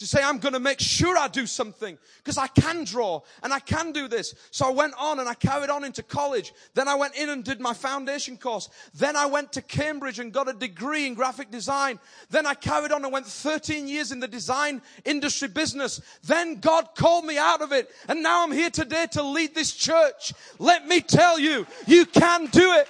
[0.00, 3.52] to say, I'm going to make sure I do something because I can draw and
[3.52, 4.34] I can do this.
[4.50, 6.54] So I went on and I carried on into college.
[6.72, 8.70] Then I went in and did my foundation course.
[8.94, 11.98] Then I went to Cambridge and got a degree in graphic design.
[12.30, 16.00] Then I carried on and went 13 years in the design industry business.
[16.24, 17.90] Then God called me out of it.
[18.08, 20.32] And now I'm here today to lead this church.
[20.58, 22.88] Let me tell you, you can do it.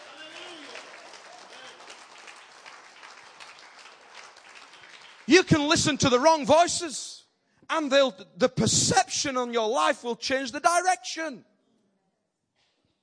[5.31, 7.23] You can listen to the wrong voices
[7.71, 11.45] and the perception on your life will change the direction.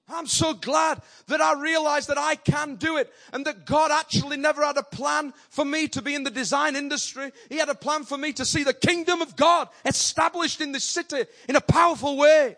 [0.09, 4.35] I'm so glad that I realized that I can do it and that God actually
[4.35, 7.31] never had a plan for me to be in the design industry.
[7.47, 10.83] He had a plan for me to see the kingdom of God established in this
[10.83, 12.57] city in a powerful way.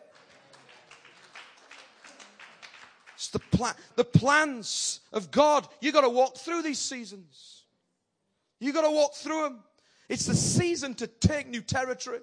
[3.13, 5.67] It's the plan, the plans of God.
[5.79, 7.58] You got to walk through these seasons.
[8.59, 9.59] You got to walk through them.
[10.09, 12.19] It's the season to take new territory.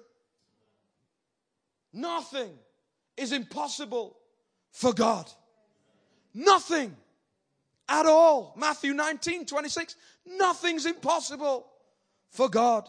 [1.93, 2.51] Nothing
[3.15, 4.17] is impossible
[4.71, 5.29] for God.
[6.33, 6.95] Nothing
[7.89, 8.53] at all.
[8.57, 9.95] Matthew 19, 26.
[10.25, 11.65] Nothing's impossible
[12.29, 12.87] for God.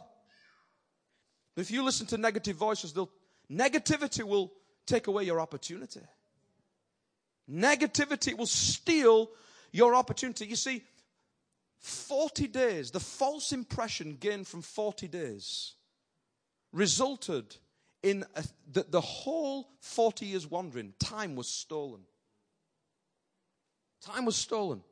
[1.57, 2.94] If you listen to negative voices,
[3.51, 4.53] negativity will
[4.86, 6.01] take away your opportunity.
[7.51, 9.30] Negativity will steal
[9.72, 10.46] your opportunity.
[10.46, 10.82] You see,
[11.81, 15.74] 40 days, the false impression gained from 40 days
[16.72, 17.57] resulted
[18.03, 18.24] in
[18.70, 22.01] the, the whole 40 years wandering, time was stolen.
[24.03, 24.83] Time was stolen.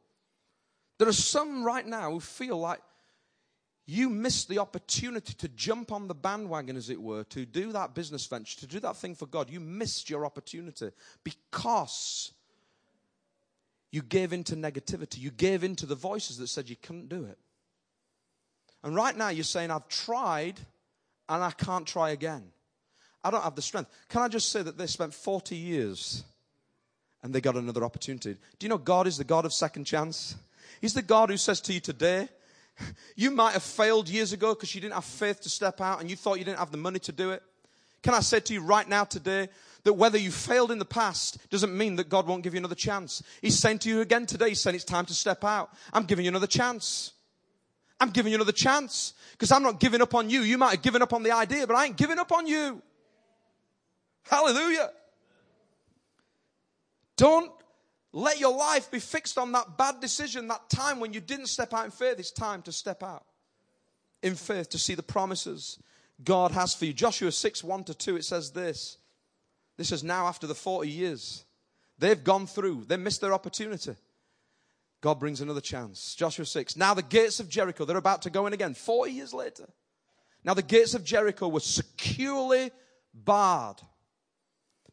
[0.98, 2.80] There are some right now who feel like
[3.86, 7.94] you missed the opportunity to jump on the bandwagon, as it were, to do that
[7.94, 9.48] business venture, to do that thing for God.
[9.48, 10.90] You missed your opportunity
[11.22, 12.32] because
[13.96, 15.18] you gave into negativity.
[15.18, 17.38] You gave into the voices that said you couldn't do it.
[18.84, 20.60] And right now you're saying, I've tried
[21.30, 22.44] and I can't try again.
[23.24, 23.90] I don't have the strength.
[24.10, 26.24] Can I just say that they spent 40 years
[27.22, 28.36] and they got another opportunity?
[28.58, 30.36] Do you know God is the God of second chance?
[30.82, 32.28] He's the God who says to you today,
[33.16, 36.10] you might have failed years ago because you didn't have faith to step out and
[36.10, 37.42] you thought you didn't have the money to do it.
[38.02, 39.48] Can I say to you right now today
[39.86, 42.74] that whether you failed in the past doesn't mean that God won't give you another
[42.74, 43.22] chance.
[43.40, 45.70] He's saying to you again today, He's saying it's time to step out.
[45.92, 47.12] I'm giving you another chance.
[48.00, 50.40] I'm giving you another chance because I'm not giving up on you.
[50.40, 52.82] You might have given up on the idea, but I ain't giving up on you.
[54.28, 54.90] Hallelujah.
[57.16, 57.52] Don't
[58.12, 61.72] let your life be fixed on that bad decision, that time when you didn't step
[61.72, 62.18] out in faith.
[62.18, 63.24] It's time to step out
[64.20, 65.78] in faith to see the promises
[66.24, 66.92] God has for you.
[66.92, 68.98] Joshua 6 1 to 2, it says this.
[69.76, 71.44] This is now after the 40 years.
[71.98, 73.94] They've gone through, they missed their opportunity.
[75.00, 76.14] God brings another chance.
[76.14, 76.76] Joshua 6.
[76.76, 79.68] Now the gates of Jericho, they're about to go in again 40 years later.
[80.42, 82.70] Now the gates of Jericho were securely
[83.12, 83.80] barred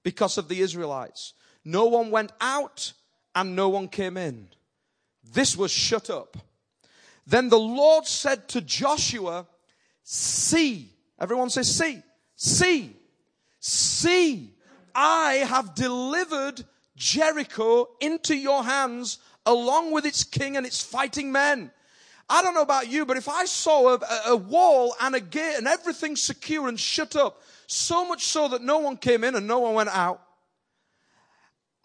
[0.03, 1.33] because of the Israelites.
[1.65, 2.93] No one went out
[3.33, 4.49] and no one came in.
[5.33, 6.37] This was shut up.
[7.25, 9.47] Then the Lord said to Joshua,
[10.03, 12.01] See, everyone says, See,
[12.35, 12.95] see,
[13.59, 14.53] see,
[14.95, 16.63] I have delivered
[16.95, 21.71] Jericho into your hands along with its king and its fighting men.
[22.29, 25.55] I don't know about you, but if I saw a, a, wall and a gate
[25.57, 29.47] and everything secure and shut up, so much so that no one came in and
[29.47, 30.21] no one went out,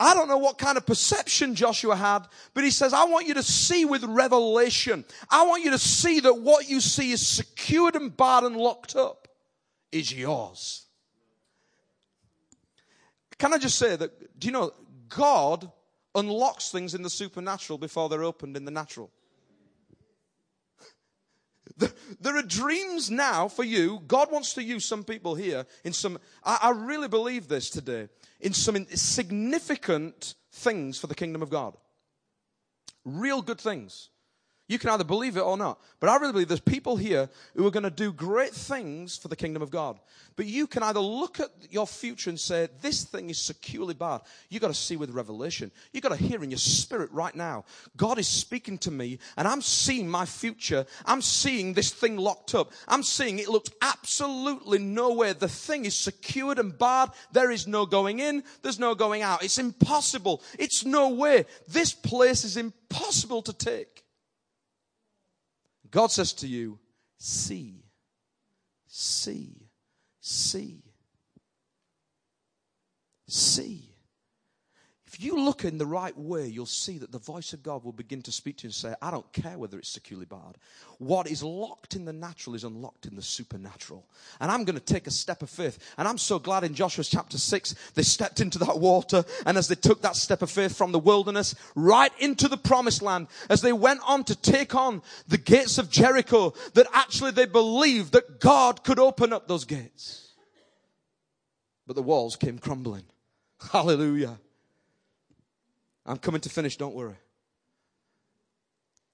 [0.00, 2.20] I don't know what kind of perception Joshua had,
[2.54, 5.04] but he says, I want you to see with revelation.
[5.28, 8.94] I want you to see that what you see is secured and barred and locked
[8.94, 9.26] up
[9.90, 10.86] is yours.
[13.38, 14.72] Can I just say that, do you know,
[15.08, 15.70] God
[16.14, 19.10] unlocks things in the supernatural before they're opened in the natural.
[22.20, 24.00] There are dreams now for you.
[24.08, 28.08] God wants to use some people here in some, I, really believe this today,
[28.40, 31.76] in some significant things for the kingdom of God.
[33.04, 34.08] Real good things.
[34.68, 35.80] You can either believe it or not.
[35.98, 39.28] But I really believe there's people here who are going to do great things for
[39.28, 39.98] the kingdom of God.
[40.36, 44.22] But you can either look at your future and say, this thing is securely barred.
[44.50, 45.72] You've got to see with revelation.
[45.92, 47.64] You've got to hear in your spirit right now.
[47.96, 50.84] God is speaking to me and I'm seeing my future.
[51.06, 52.70] I'm seeing this thing locked up.
[52.86, 55.32] I'm seeing it looks absolutely nowhere.
[55.32, 57.10] The thing is secured and barred.
[57.32, 58.44] There is no going in.
[58.60, 59.42] There's no going out.
[59.42, 60.42] It's impossible.
[60.58, 61.46] It's no way.
[61.66, 63.97] This place is impossible to take.
[65.90, 66.78] God says to you,
[67.18, 67.84] see,
[68.86, 69.68] see,
[70.20, 70.82] see,
[73.26, 73.97] see.
[75.20, 78.22] You look in the right way, you'll see that the voice of God will begin
[78.22, 80.58] to speak to you and say, I don't care whether it's securely barred.
[80.98, 84.06] What is locked in the natural is unlocked in the supernatural.
[84.38, 85.80] And I'm going to take a step of faith.
[85.98, 89.24] And I'm so glad in Joshua chapter 6, they stepped into that water.
[89.44, 93.02] And as they took that step of faith from the wilderness right into the promised
[93.02, 97.46] land, as they went on to take on the gates of Jericho, that actually they
[97.46, 100.28] believed that God could open up those gates.
[101.88, 103.02] But the walls came crumbling.
[103.72, 104.38] Hallelujah.
[106.08, 107.18] I'm coming to finish, don't worry.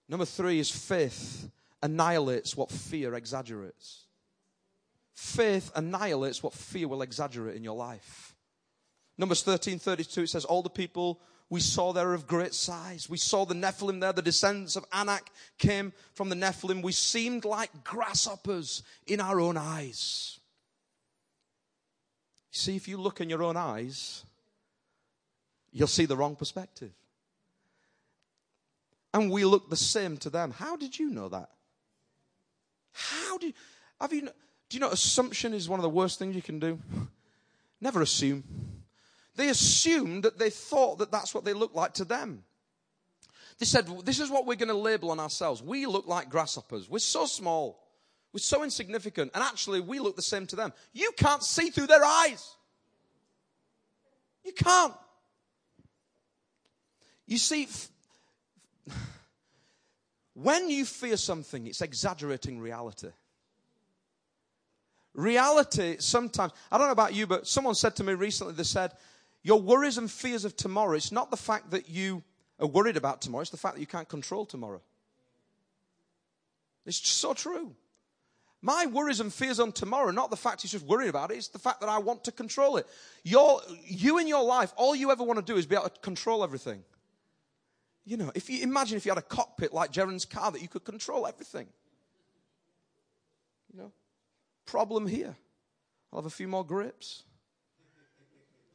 [0.08, 1.50] Number three is faith
[1.82, 4.04] annihilates what fear exaggerates.
[5.12, 8.34] Faith annihilates what fear will exaggerate in your life.
[9.18, 11.20] Numbers 13 32, it says, All the people
[11.50, 13.08] we saw there of great size.
[13.08, 16.82] We saw the Nephilim there, the descendants of Anak came from the Nephilim.
[16.82, 20.38] We seemed like grasshoppers in our own eyes.
[22.50, 24.24] See, if you look in your own eyes,
[25.74, 26.92] you'll see the wrong perspective.
[29.12, 30.52] And we look the same to them.
[30.52, 31.50] How did you know that?
[32.92, 33.52] How do you,
[34.00, 34.30] have you, do
[34.70, 36.78] you know assumption is one of the worst things you can do?
[37.80, 38.44] Never assume.
[39.36, 42.44] They assumed that they thought that that's what they looked like to them.
[43.58, 45.62] They said, This is what we're going to label on ourselves.
[45.62, 46.88] We look like grasshoppers.
[46.88, 47.80] We're so small.
[48.32, 49.32] We're so insignificant.
[49.34, 50.72] And actually, we look the same to them.
[50.92, 52.56] You can't see through their eyes.
[54.44, 54.94] You can't.
[57.26, 57.68] You see,
[60.34, 63.08] when you fear something, it's exaggerating reality.
[65.14, 68.92] Reality sometimes, I don't know about you, but someone said to me recently, they said,
[69.42, 72.22] Your worries and fears of tomorrow, it's not the fact that you
[72.58, 74.82] are worried about tomorrow, it's the fact that you can't control tomorrow.
[76.84, 77.74] It's so true.
[78.60, 81.48] My worries and fears on tomorrow, not the fact he's just worried about it, it's
[81.48, 82.86] the fact that I want to control it.
[83.22, 86.00] Your, you in your life, all you ever want to do is be able to
[86.00, 86.82] control everything.
[88.04, 90.68] You know, if you imagine if you had a cockpit like Jaren's car that you
[90.68, 91.66] could control everything.
[93.72, 93.92] You know,
[94.66, 95.34] problem here.
[96.12, 97.22] I'll have a few more grips.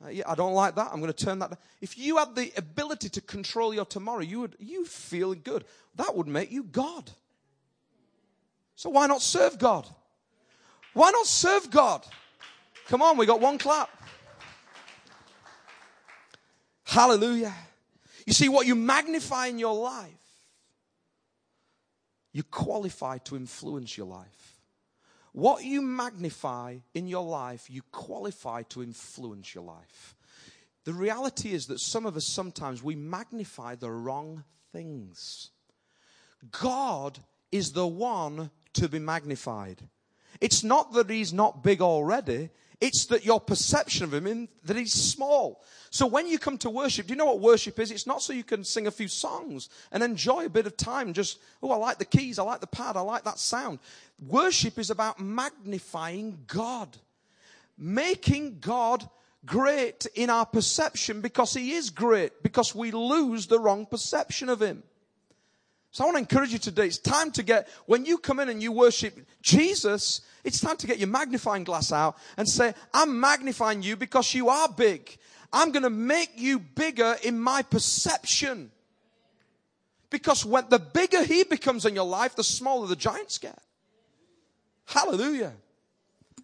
[0.04, 0.90] Uh, yeah, I don't like that.
[0.92, 1.52] I'm going to turn that.
[1.52, 1.60] Down.
[1.82, 5.66] If you had the ability to control your tomorrow, you would you feel good.
[5.96, 7.12] That would make you God.
[8.76, 9.88] So why not serve God?
[10.94, 12.06] Why not serve God?
[12.88, 13.90] Come on, we got one clap.
[16.86, 17.54] Hallelujah.
[18.26, 20.10] You see, what you magnify in your life,
[22.32, 24.60] you qualify to influence your life.
[25.32, 30.16] What you magnify in your life, you qualify to influence your life.
[30.86, 35.50] The reality is that some of us sometimes we magnify the wrong things.
[36.52, 37.20] God
[37.52, 39.82] is the one to be magnified.
[40.42, 42.50] It's not that he's not big already,
[42.82, 45.62] it's that your perception of him in, that he's small.
[45.90, 47.92] So when you come to worship, do you know what worship is?
[47.92, 51.14] It's not so you can sing a few songs and enjoy a bit of time.
[51.14, 53.80] Just, oh, I like the keys, I like the pad, I like that sound.
[54.26, 56.96] Worship is about magnifying God,
[57.78, 59.10] making God
[59.46, 64.62] great in our perception because he is great, because we lose the wrong perception of
[64.62, 64.84] him.
[65.92, 66.86] So I want to encourage you today.
[66.86, 70.88] It's time to get, when you come in and you worship Jesus, it's time to
[70.88, 75.18] get your magnifying glass out and say, I'm magnifying you because you are big.
[75.52, 78.72] I'm going to make you bigger in my perception.
[80.12, 83.60] Because when the bigger he becomes in your life, the smaller the giants get.
[84.86, 85.54] Hallelujah.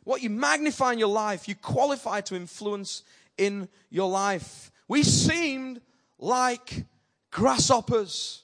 [0.03, 3.03] What you magnify in your life, you qualify to influence
[3.37, 4.71] in your life.
[4.87, 5.81] We seemed
[6.19, 6.85] like
[7.31, 8.43] grasshoppers.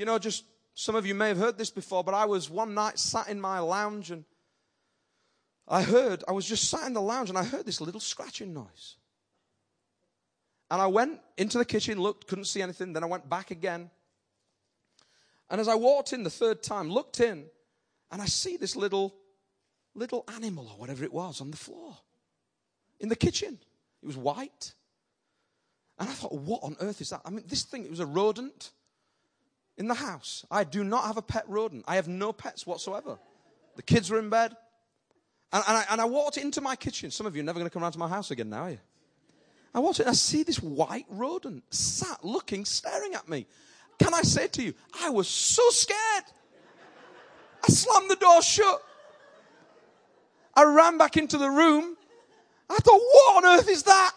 [0.00, 2.72] You know, just some of you may have heard this before, but I was one
[2.72, 4.24] night sat in my lounge and
[5.68, 8.54] I heard, I was just sat in the lounge and I heard this little scratching
[8.54, 8.96] noise.
[10.70, 12.94] And I went into the kitchen, looked, couldn't see anything.
[12.94, 13.90] Then I went back again.
[15.50, 17.44] And as I walked in the third time, looked in,
[18.10, 19.14] and I see this little,
[19.94, 21.94] little animal or whatever it was on the floor
[23.00, 23.58] in the kitchen.
[24.02, 24.72] It was white.
[25.98, 27.20] And I thought, what on earth is that?
[27.26, 28.70] I mean, this thing, it was a rodent
[29.78, 30.44] in the house.
[30.50, 31.84] I do not have a pet rodent.
[31.88, 33.18] I have no pets whatsoever.
[33.76, 34.56] The kids were in bed.
[35.52, 37.10] And, and, I, and I walked into my kitchen.
[37.10, 38.70] Some of you are never going to come around to my house again now, are
[38.70, 38.78] you?
[39.74, 43.46] I walked in, I see this white rodent sat looking, staring at me.
[43.98, 46.24] Can I say to you, I was so scared.
[47.62, 48.82] I slammed the door shut.
[50.54, 51.96] I ran back into the room.
[52.68, 54.12] I thought, what on earth is that?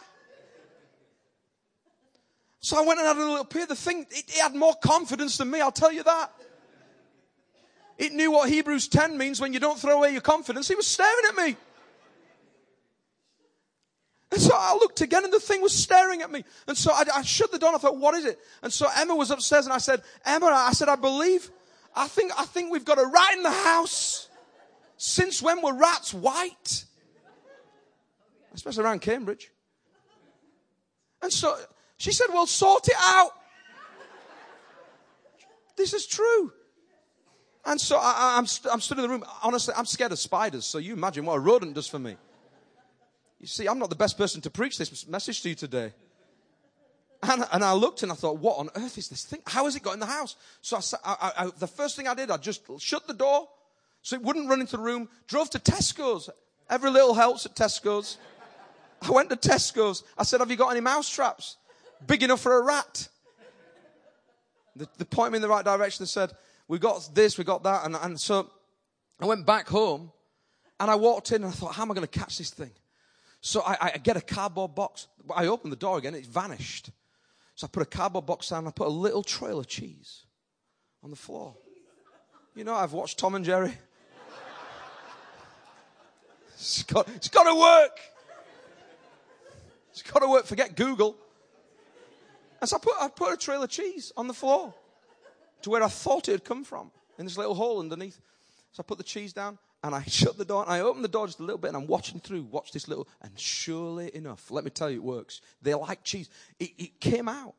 [2.63, 3.65] So I went and had a little peer.
[3.65, 6.31] The thing, it, it had more confidence than me, I'll tell you that.
[7.97, 10.69] It knew what Hebrews 10 means when you don't throw away your confidence.
[10.69, 11.57] He was staring at me.
[14.31, 16.45] And so I looked again and the thing was staring at me.
[16.65, 18.39] And so I, I shut the door and I thought, what is it?
[18.61, 21.51] And so Emma was upstairs and I said, Emma, I said, I believe,
[21.93, 24.29] I think, I think we've got a rat in the house.
[24.95, 26.85] Since when were rats white?
[28.53, 29.51] Especially around Cambridge.
[31.21, 31.57] And so
[32.03, 33.31] she said, Well, sort it out.
[35.77, 36.51] This is true.
[37.63, 39.23] And so I, am I'm, I'm stood in the room.
[39.41, 40.65] Honestly, I'm scared of spiders.
[40.65, 42.17] So you imagine what a rodent does for me.
[43.39, 45.93] You see, I'm not the best person to preach this message to you today.
[47.21, 49.39] And, and I looked and I thought, what on earth is this thing?
[49.47, 50.35] How has it got in the house?
[50.59, 50.75] So
[51.05, 53.47] I, I, I, the first thing I did, I just shut the door
[54.01, 55.07] so it wouldn't run into the room.
[55.27, 56.29] Drove to Tesco's.
[56.69, 58.17] Every little helps at Tesco's.
[59.01, 60.03] I went to Tesco's.
[60.17, 61.55] I said, have you got any mouse traps?
[62.07, 63.07] Big enough for a rat.
[64.75, 66.31] They, they point me in the right direction and said,
[66.67, 67.85] we got this, we got that.
[67.85, 68.49] And, and so
[69.19, 70.11] I went back home
[70.79, 72.71] and I walked in and I thought, how am I going to catch this thing?
[73.41, 75.07] So I, I get a cardboard box.
[75.35, 76.89] I opened the door again, it vanished.
[77.55, 80.23] So I put a cardboard box down and I put a little trail of cheese
[81.03, 81.55] on the floor.
[82.55, 83.73] You know, I've watched Tom and Jerry.
[86.55, 87.99] It's got, it's got to work.
[89.91, 90.45] It's got to work.
[90.45, 91.17] Forget Google.
[92.63, 94.73] And so I put, I put a trail of cheese on the floor
[95.63, 98.21] to where I thought it had come from in this little hole underneath.
[98.71, 101.09] So I put the cheese down and I shut the door and I opened the
[101.09, 104.49] door just a little bit and I'm watching through, watch this little, and surely enough,
[104.49, 105.41] let me tell you, it works.
[105.61, 106.29] They like cheese.
[106.57, 107.53] It, it came out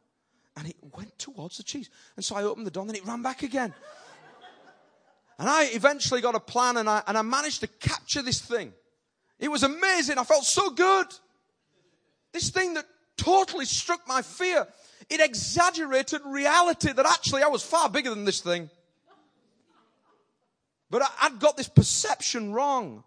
[0.56, 1.90] and it went towards the cheese.
[2.16, 3.74] And so I opened the door and then it ran back again.
[5.36, 8.72] And I eventually got a plan and I, and I managed to capture this thing.
[9.40, 10.16] It was amazing.
[10.16, 11.08] I felt so good.
[12.32, 12.86] This thing that
[13.16, 14.66] totally struck my fear
[15.10, 18.70] it exaggerated reality that actually I was far bigger than this thing.
[20.90, 23.02] But I, would got this perception wrong.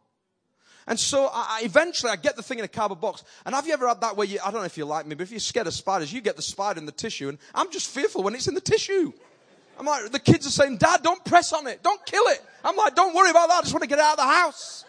[0.87, 3.23] And so I, eventually I get the thing in a cardboard box.
[3.45, 5.15] And have you ever had that where you, I don't know if you like me,
[5.15, 7.71] but if you're scared of spiders, you get the spider in the tissue and I'm
[7.71, 9.11] just fearful when it's in the tissue.
[9.79, 11.83] I'm like, the kids are saying, Dad, don't press on it.
[11.83, 12.43] Don't kill it.
[12.63, 13.59] I'm like, don't worry about that.
[13.59, 14.85] I just want to get out of the house.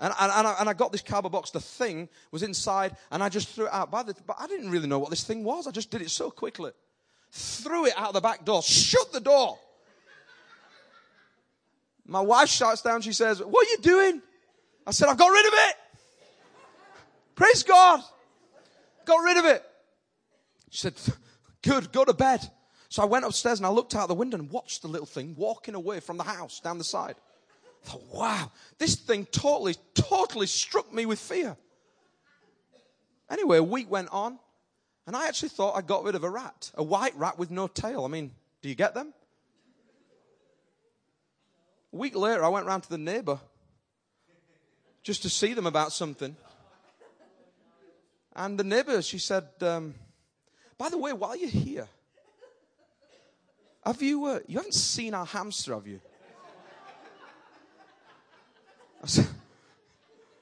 [0.00, 1.50] And, and, and, I, got this cardboard box.
[1.50, 3.90] The thing was inside, and I just threw it out.
[3.90, 5.66] By the, but I didn't really know what this thing was.
[5.66, 6.70] I just did it so quickly.
[7.32, 9.58] Threw it out the back door, shut the door.
[12.06, 14.22] My wife shouts down, she says, What are you doing?
[14.86, 15.74] I said, I've got rid of it.
[17.34, 18.00] Praise God.
[19.04, 19.64] Got rid of it.
[20.70, 20.94] She said,
[21.62, 22.48] Good, go to bed.
[22.88, 25.34] So I went upstairs and I looked out the window and watched the little thing
[25.36, 27.16] walking away from the house down the side.
[27.84, 31.56] I thought, wow, this thing totally, totally struck me with fear.
[33.30, 34.38] Anyway, a week went on,
[35.06, 37.66] and I actually thought I got rid of a rat, a white rat with no
[37.66, 38.04] tail.
[38.04, 38.30] I mean,
[38.62, 39.12] do you get them?
[41.92, 43.38] A week later, I went round to the neighbor
[45.02, 46.36] just to see them about something.
[48.36, 49.94] And the neighbor, she said, um,
[50.76, 51.88] by the way, while you're here,
[53.84, 56.00] have you, uh, you haven't seen our hamster, have you?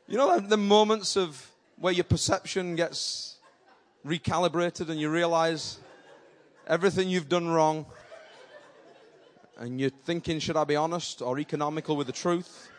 [0.08, 3.38] You know the moments of where your perception gets
[4.06, 5.80] recalibrated and you realize
[6.68, 7.86] everything you've done wrong
[9.58, 12.70] and you're thinking, should I be honest or economical with the truth?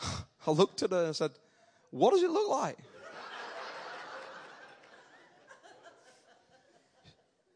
[0.46, 1.32] I looked at her and said,
[1.90, 2.78] What does it look like?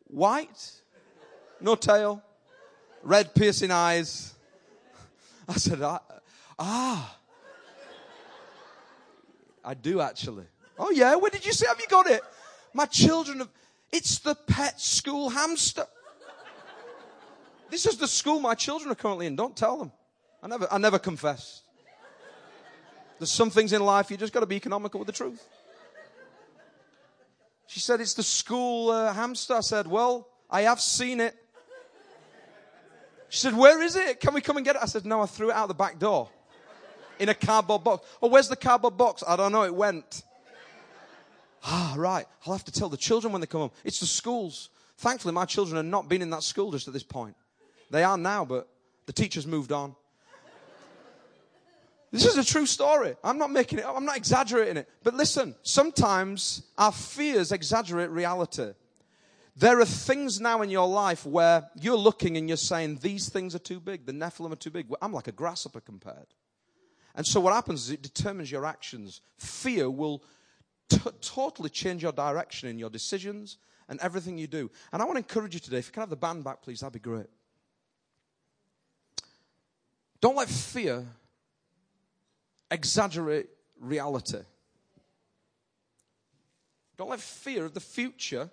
[0.08, 0.72] White,
[1.58, 2.22] no tail,
[3.02, 4.32] red piercing eyes.
[5.49, 5.80] I said,
[6.59, 7.16] Ah,
[9.64, 10.45] I do actually.
[10.78, 11.66] Oh yeah, where did you see?
[11.66, 12.22] Have you got it?
[12.74, 13.49] My children have,
[13.90, 15.86] it's the pet school hamster.
[17.70, 19.36] This is the school my children are currently in.
[19.36, 19.93] Don't tell them.
[20.43, 21.62] I never, I never confess.
[23.18, 25.47] There's some things in life you just got to be economical with the truth.
[27.66, 29.55] She said, It's the school uh, hamster.
[29.55, 31.36] I said, Well, I have seen it.
[33.33, 34.20] She said, Where is it?
[34.20, 34.83] Can we come and get it?
[34.83, 36.28] I said, No, I threw it out the back door
[37.18, 38.07] in a cardboard box.
[38.20, 39.24] Oh, where's the cardboard box?
[39.26, 39.62] I don't know.
[39.62, 40.22] It went.
[41.64, 42.26] Ah, right.
[42.45, 43.70] I'll have to tell the children when they come home.
[43.85, 44.68] It's the schools.
[44.99, 47.37] Thankfully, my children have not been in that school just at this point.
[47.89, 48.68] They are now, but
[49.07, 49.95] the teachers moved on.
[52.11, 53.14] This is a true story.
[53.22, 53.97] I'm not making it up.
[53.97, 54.91] I'm not exaggerating it.
[55.05, 58.72] But listen, sometimes our fears exaggerate reality.
[59.55, 63.55] There are things now in your life where you're looking and you're saying, these things
[63.55, 64.07] are too big.
[64.07, 64.86] The Nephilim are too big.
[65.03, 66.26] I'm like a grasshopper compared.
[67.14, 69.20] And so what happens is it determines your actions.
[69.36, 70.24] Fear will
[70.88, 74.70] t- totally change your direction in your decisions and everything you do.
[74.90, 76.80] And I want to encourage you today, if you can have the band back, please,
[76.80, 77.26] that'd be great.
[80.22, 81.05] Don't let fear
[82.70, 83.48] exaggerate
[83.78, 84.38] reality.
[86.96, 88.50] Don't let fear of the future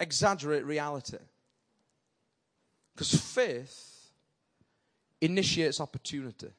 [0.00, 1.18] exaggerate reality.
[2.94, 4.10] Because faith
[5.20, 6.50] initiates opportunity.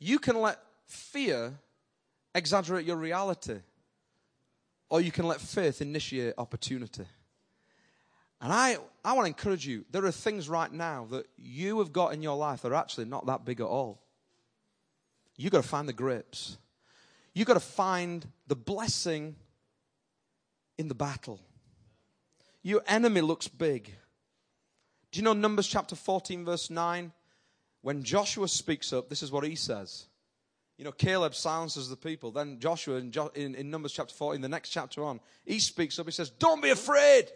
[0.00, 1.52] You can let fear
[2.34, 3.58] exaggerate your reality,
[4.88, 7.04] or you can let faith initiate opportunity.
[8.40, 11.92] And I, I want to encourage you there are things right now that you have
[11.92, 14.00] got in your life that are actually not that big at all.
[15.36, 16.58] You've got to find the grips.
[17.34, 19.36] You've got to find the blessing
[20.78, 21.40] in the battle.
[22.62, 23.94] Your enemy looks big.
[25.10, 27.12] Do you know Numbers chapter 14, verse 9?
[27.82, 30.06] When Joshua speaks up, this is what he says.
[30.76, 32.30] You know, Caleb silences the people.
[32.30, 36.06] Then Joshua, in, in, in Numbers chapter 14, the next chapter on, he speaks up.
[36.06, 37.26] He says, Don't be afraid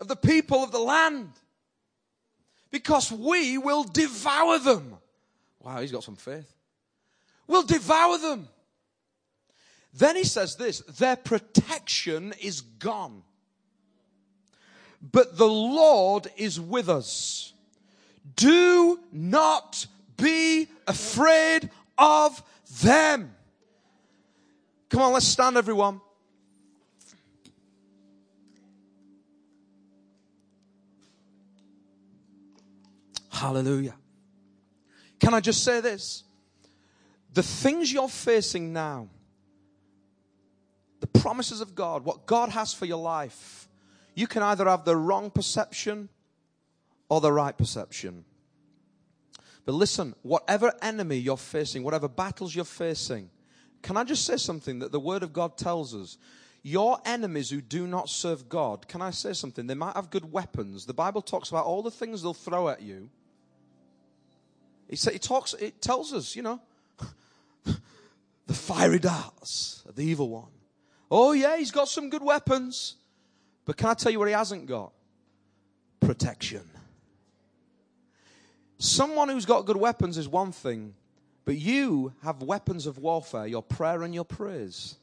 [0.00, 1.30] of the people of the land
[2.70, 4.96] because we will devour them.
[5.60, 6.52] Wow, he's got some faith
[7.46, 8.48] We'll devour them.
[9.94, 13.22] Then he says this their protection is gone.
[15.00, 17.52] But the Lord is with us.
[18.36, 19.86] Do not
[20.16, 22.42] be afraid of
[22.82, 23.34] them.
[24.88, 26.00] Come on, let's stand, everyone.
[33.30, 33.96] Hallelujah.
[35.18, 36.22] Can I just say this?
[37.32, 39.08] the things you're facing now,
[41.02, 43.68] the promises of God, what God has for your life,
[44.14, 46.08] you can either have the wrong perception
[47.08, 48.24] or the right perception.
[49.64, 53.30] But listen, whatever enemy you're facing, whatever battles you're facing,
[53.82, 56.18] can I just say something that the Word of God tells us?
[56.62, 59.66] Your enemies who do not serve God, can I say something?
[59.66, 60.86] They might have good weapons.
[60.86, 63.10] The Bible talks about all the things they'll throw at you.
[64.88, 66.60] It, it talks, it tells us, you know,
[67.64, 70.61] the fiery darts of the evil one.
[71.14, 72.96] Oh, yeah, he's got some good weapons.
[73.66, 74.92] But can I tell you what he hasn't got?
[76.00, 76.62] Protection.
[78.78, 80.94] Someone who's got good weapons is one thing,
[81.44, 84.96] but you have weapons of warfare your prayer and your praise.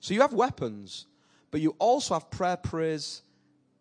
[0.00, 1.04] So you have weapons,
[1.50, 3.20] but you also have prayer, praise,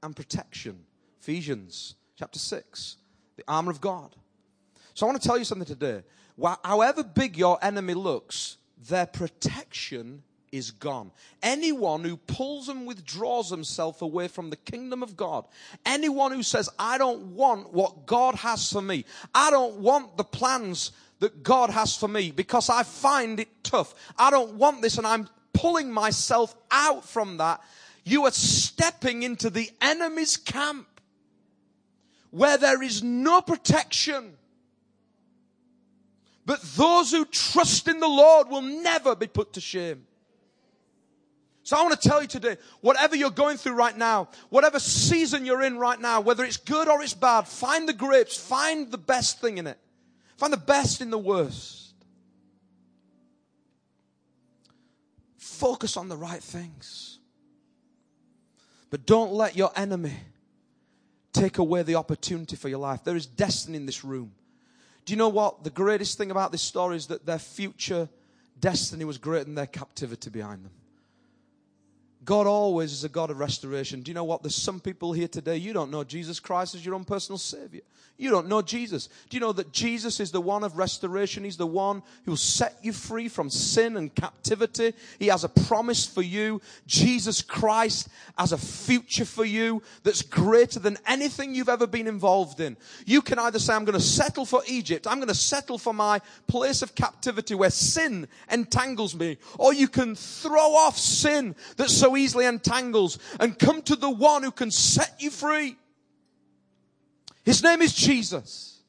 [0.04, 0.80] and protection.
[1.22, 2.98] Ephesians chapter 6,
[3.38, 4.14] the armor of God.
[4.94, 6.04] So I want to tell you something today
[6.66, 8.58] however big your enemy looks,
[8.90, 10.22] their protection
[10.58, 11.12] is gone.
[11.42, 15.46] Anyone who pulls and withdraws himself away from the kingdom of God,
[15.86, 20.24] anyone who says, I don't want what God has for me, I don't want the
[20.24, 23.94] plans that God has for me because I find it tough.
[24.18, 27.62] I don't want this and I'm pulling myself out from that.
[28.04, 30.88] You are stepping into the enemy's camp
[32.32, 34.34] where there is no protection.
[36.46, 40.06] But those who trust in the Lord will never be put to shame.
[41.66, 45.48] So I want to tell you today, whatever you're going through right now, whatever season
[45.48, 49.00] you're in right now, whether it's good or it's bad, find the grapes, find the
[49.00, 49.80] best thing in it.
[50.38, 51.96] Find the best in the worst.
[55.38, 57.18] Focus on the right things.
[58.92, 60.14] But don't let your enemy
[61.34, 63.04] take away the opportunity for your life.
[63.04, 64.34] There is destiny in this room.
[65.04, 65.64] Do you know what?
[65.64, 68.08] The greatest thing about this story is that their future
[68.60, 70.72] destiny was greater than their captivity behind them.
[72.26, 74.02] God always is a God of restoration.
[74.02, 74.42] Do you know what?
[74.42, 77.82] There's some people here today, you don't know Jesus Christ as your own personal Savior.
[78.18, 79.10] You don't know Jesus.
[79.30, 81.44] Do you know that Jesus is the one of restoration?
[81.44, 84.94] He's the one who will set you free from sin and captivity.
[85.20, 86.62] He has a promise for you.
[86.88, 88.08] Jesus Christ
[88.38, 92.78] has a future for you that's greater than anything you've ever been involved in.
[93.06, 95.08] You can either say, I'm going to settle for Egypt.
[95.08, 99.38] I'm going to settle for my place of captivity where sin entangles me.
[99.60, 104.52] Or you can throw off sin that easily entangles and come to the one who
[104.52, 105.78] can set you free.
[107.44, 108.80] His name is Jesus.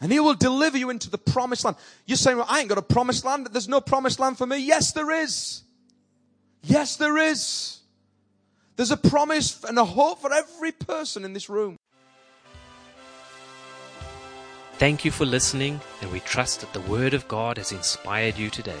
[0.00, 1.76] And he will deliver you into the promised land.
[2.06, 3.46] You're saying, well, I ain't got a promised land.
[3.46, 4.58] There's no promised land for me.
[4.58, 5.62] Yes, there is.
[6.62, 7.78] Yes, there is.
[8.74, 11.76] There's a promise and a hope for every person in this room.
[14.78, 18.50] Thank you for listening, and we trust that the Word of God has inspired you
[18.50, 18.80] today.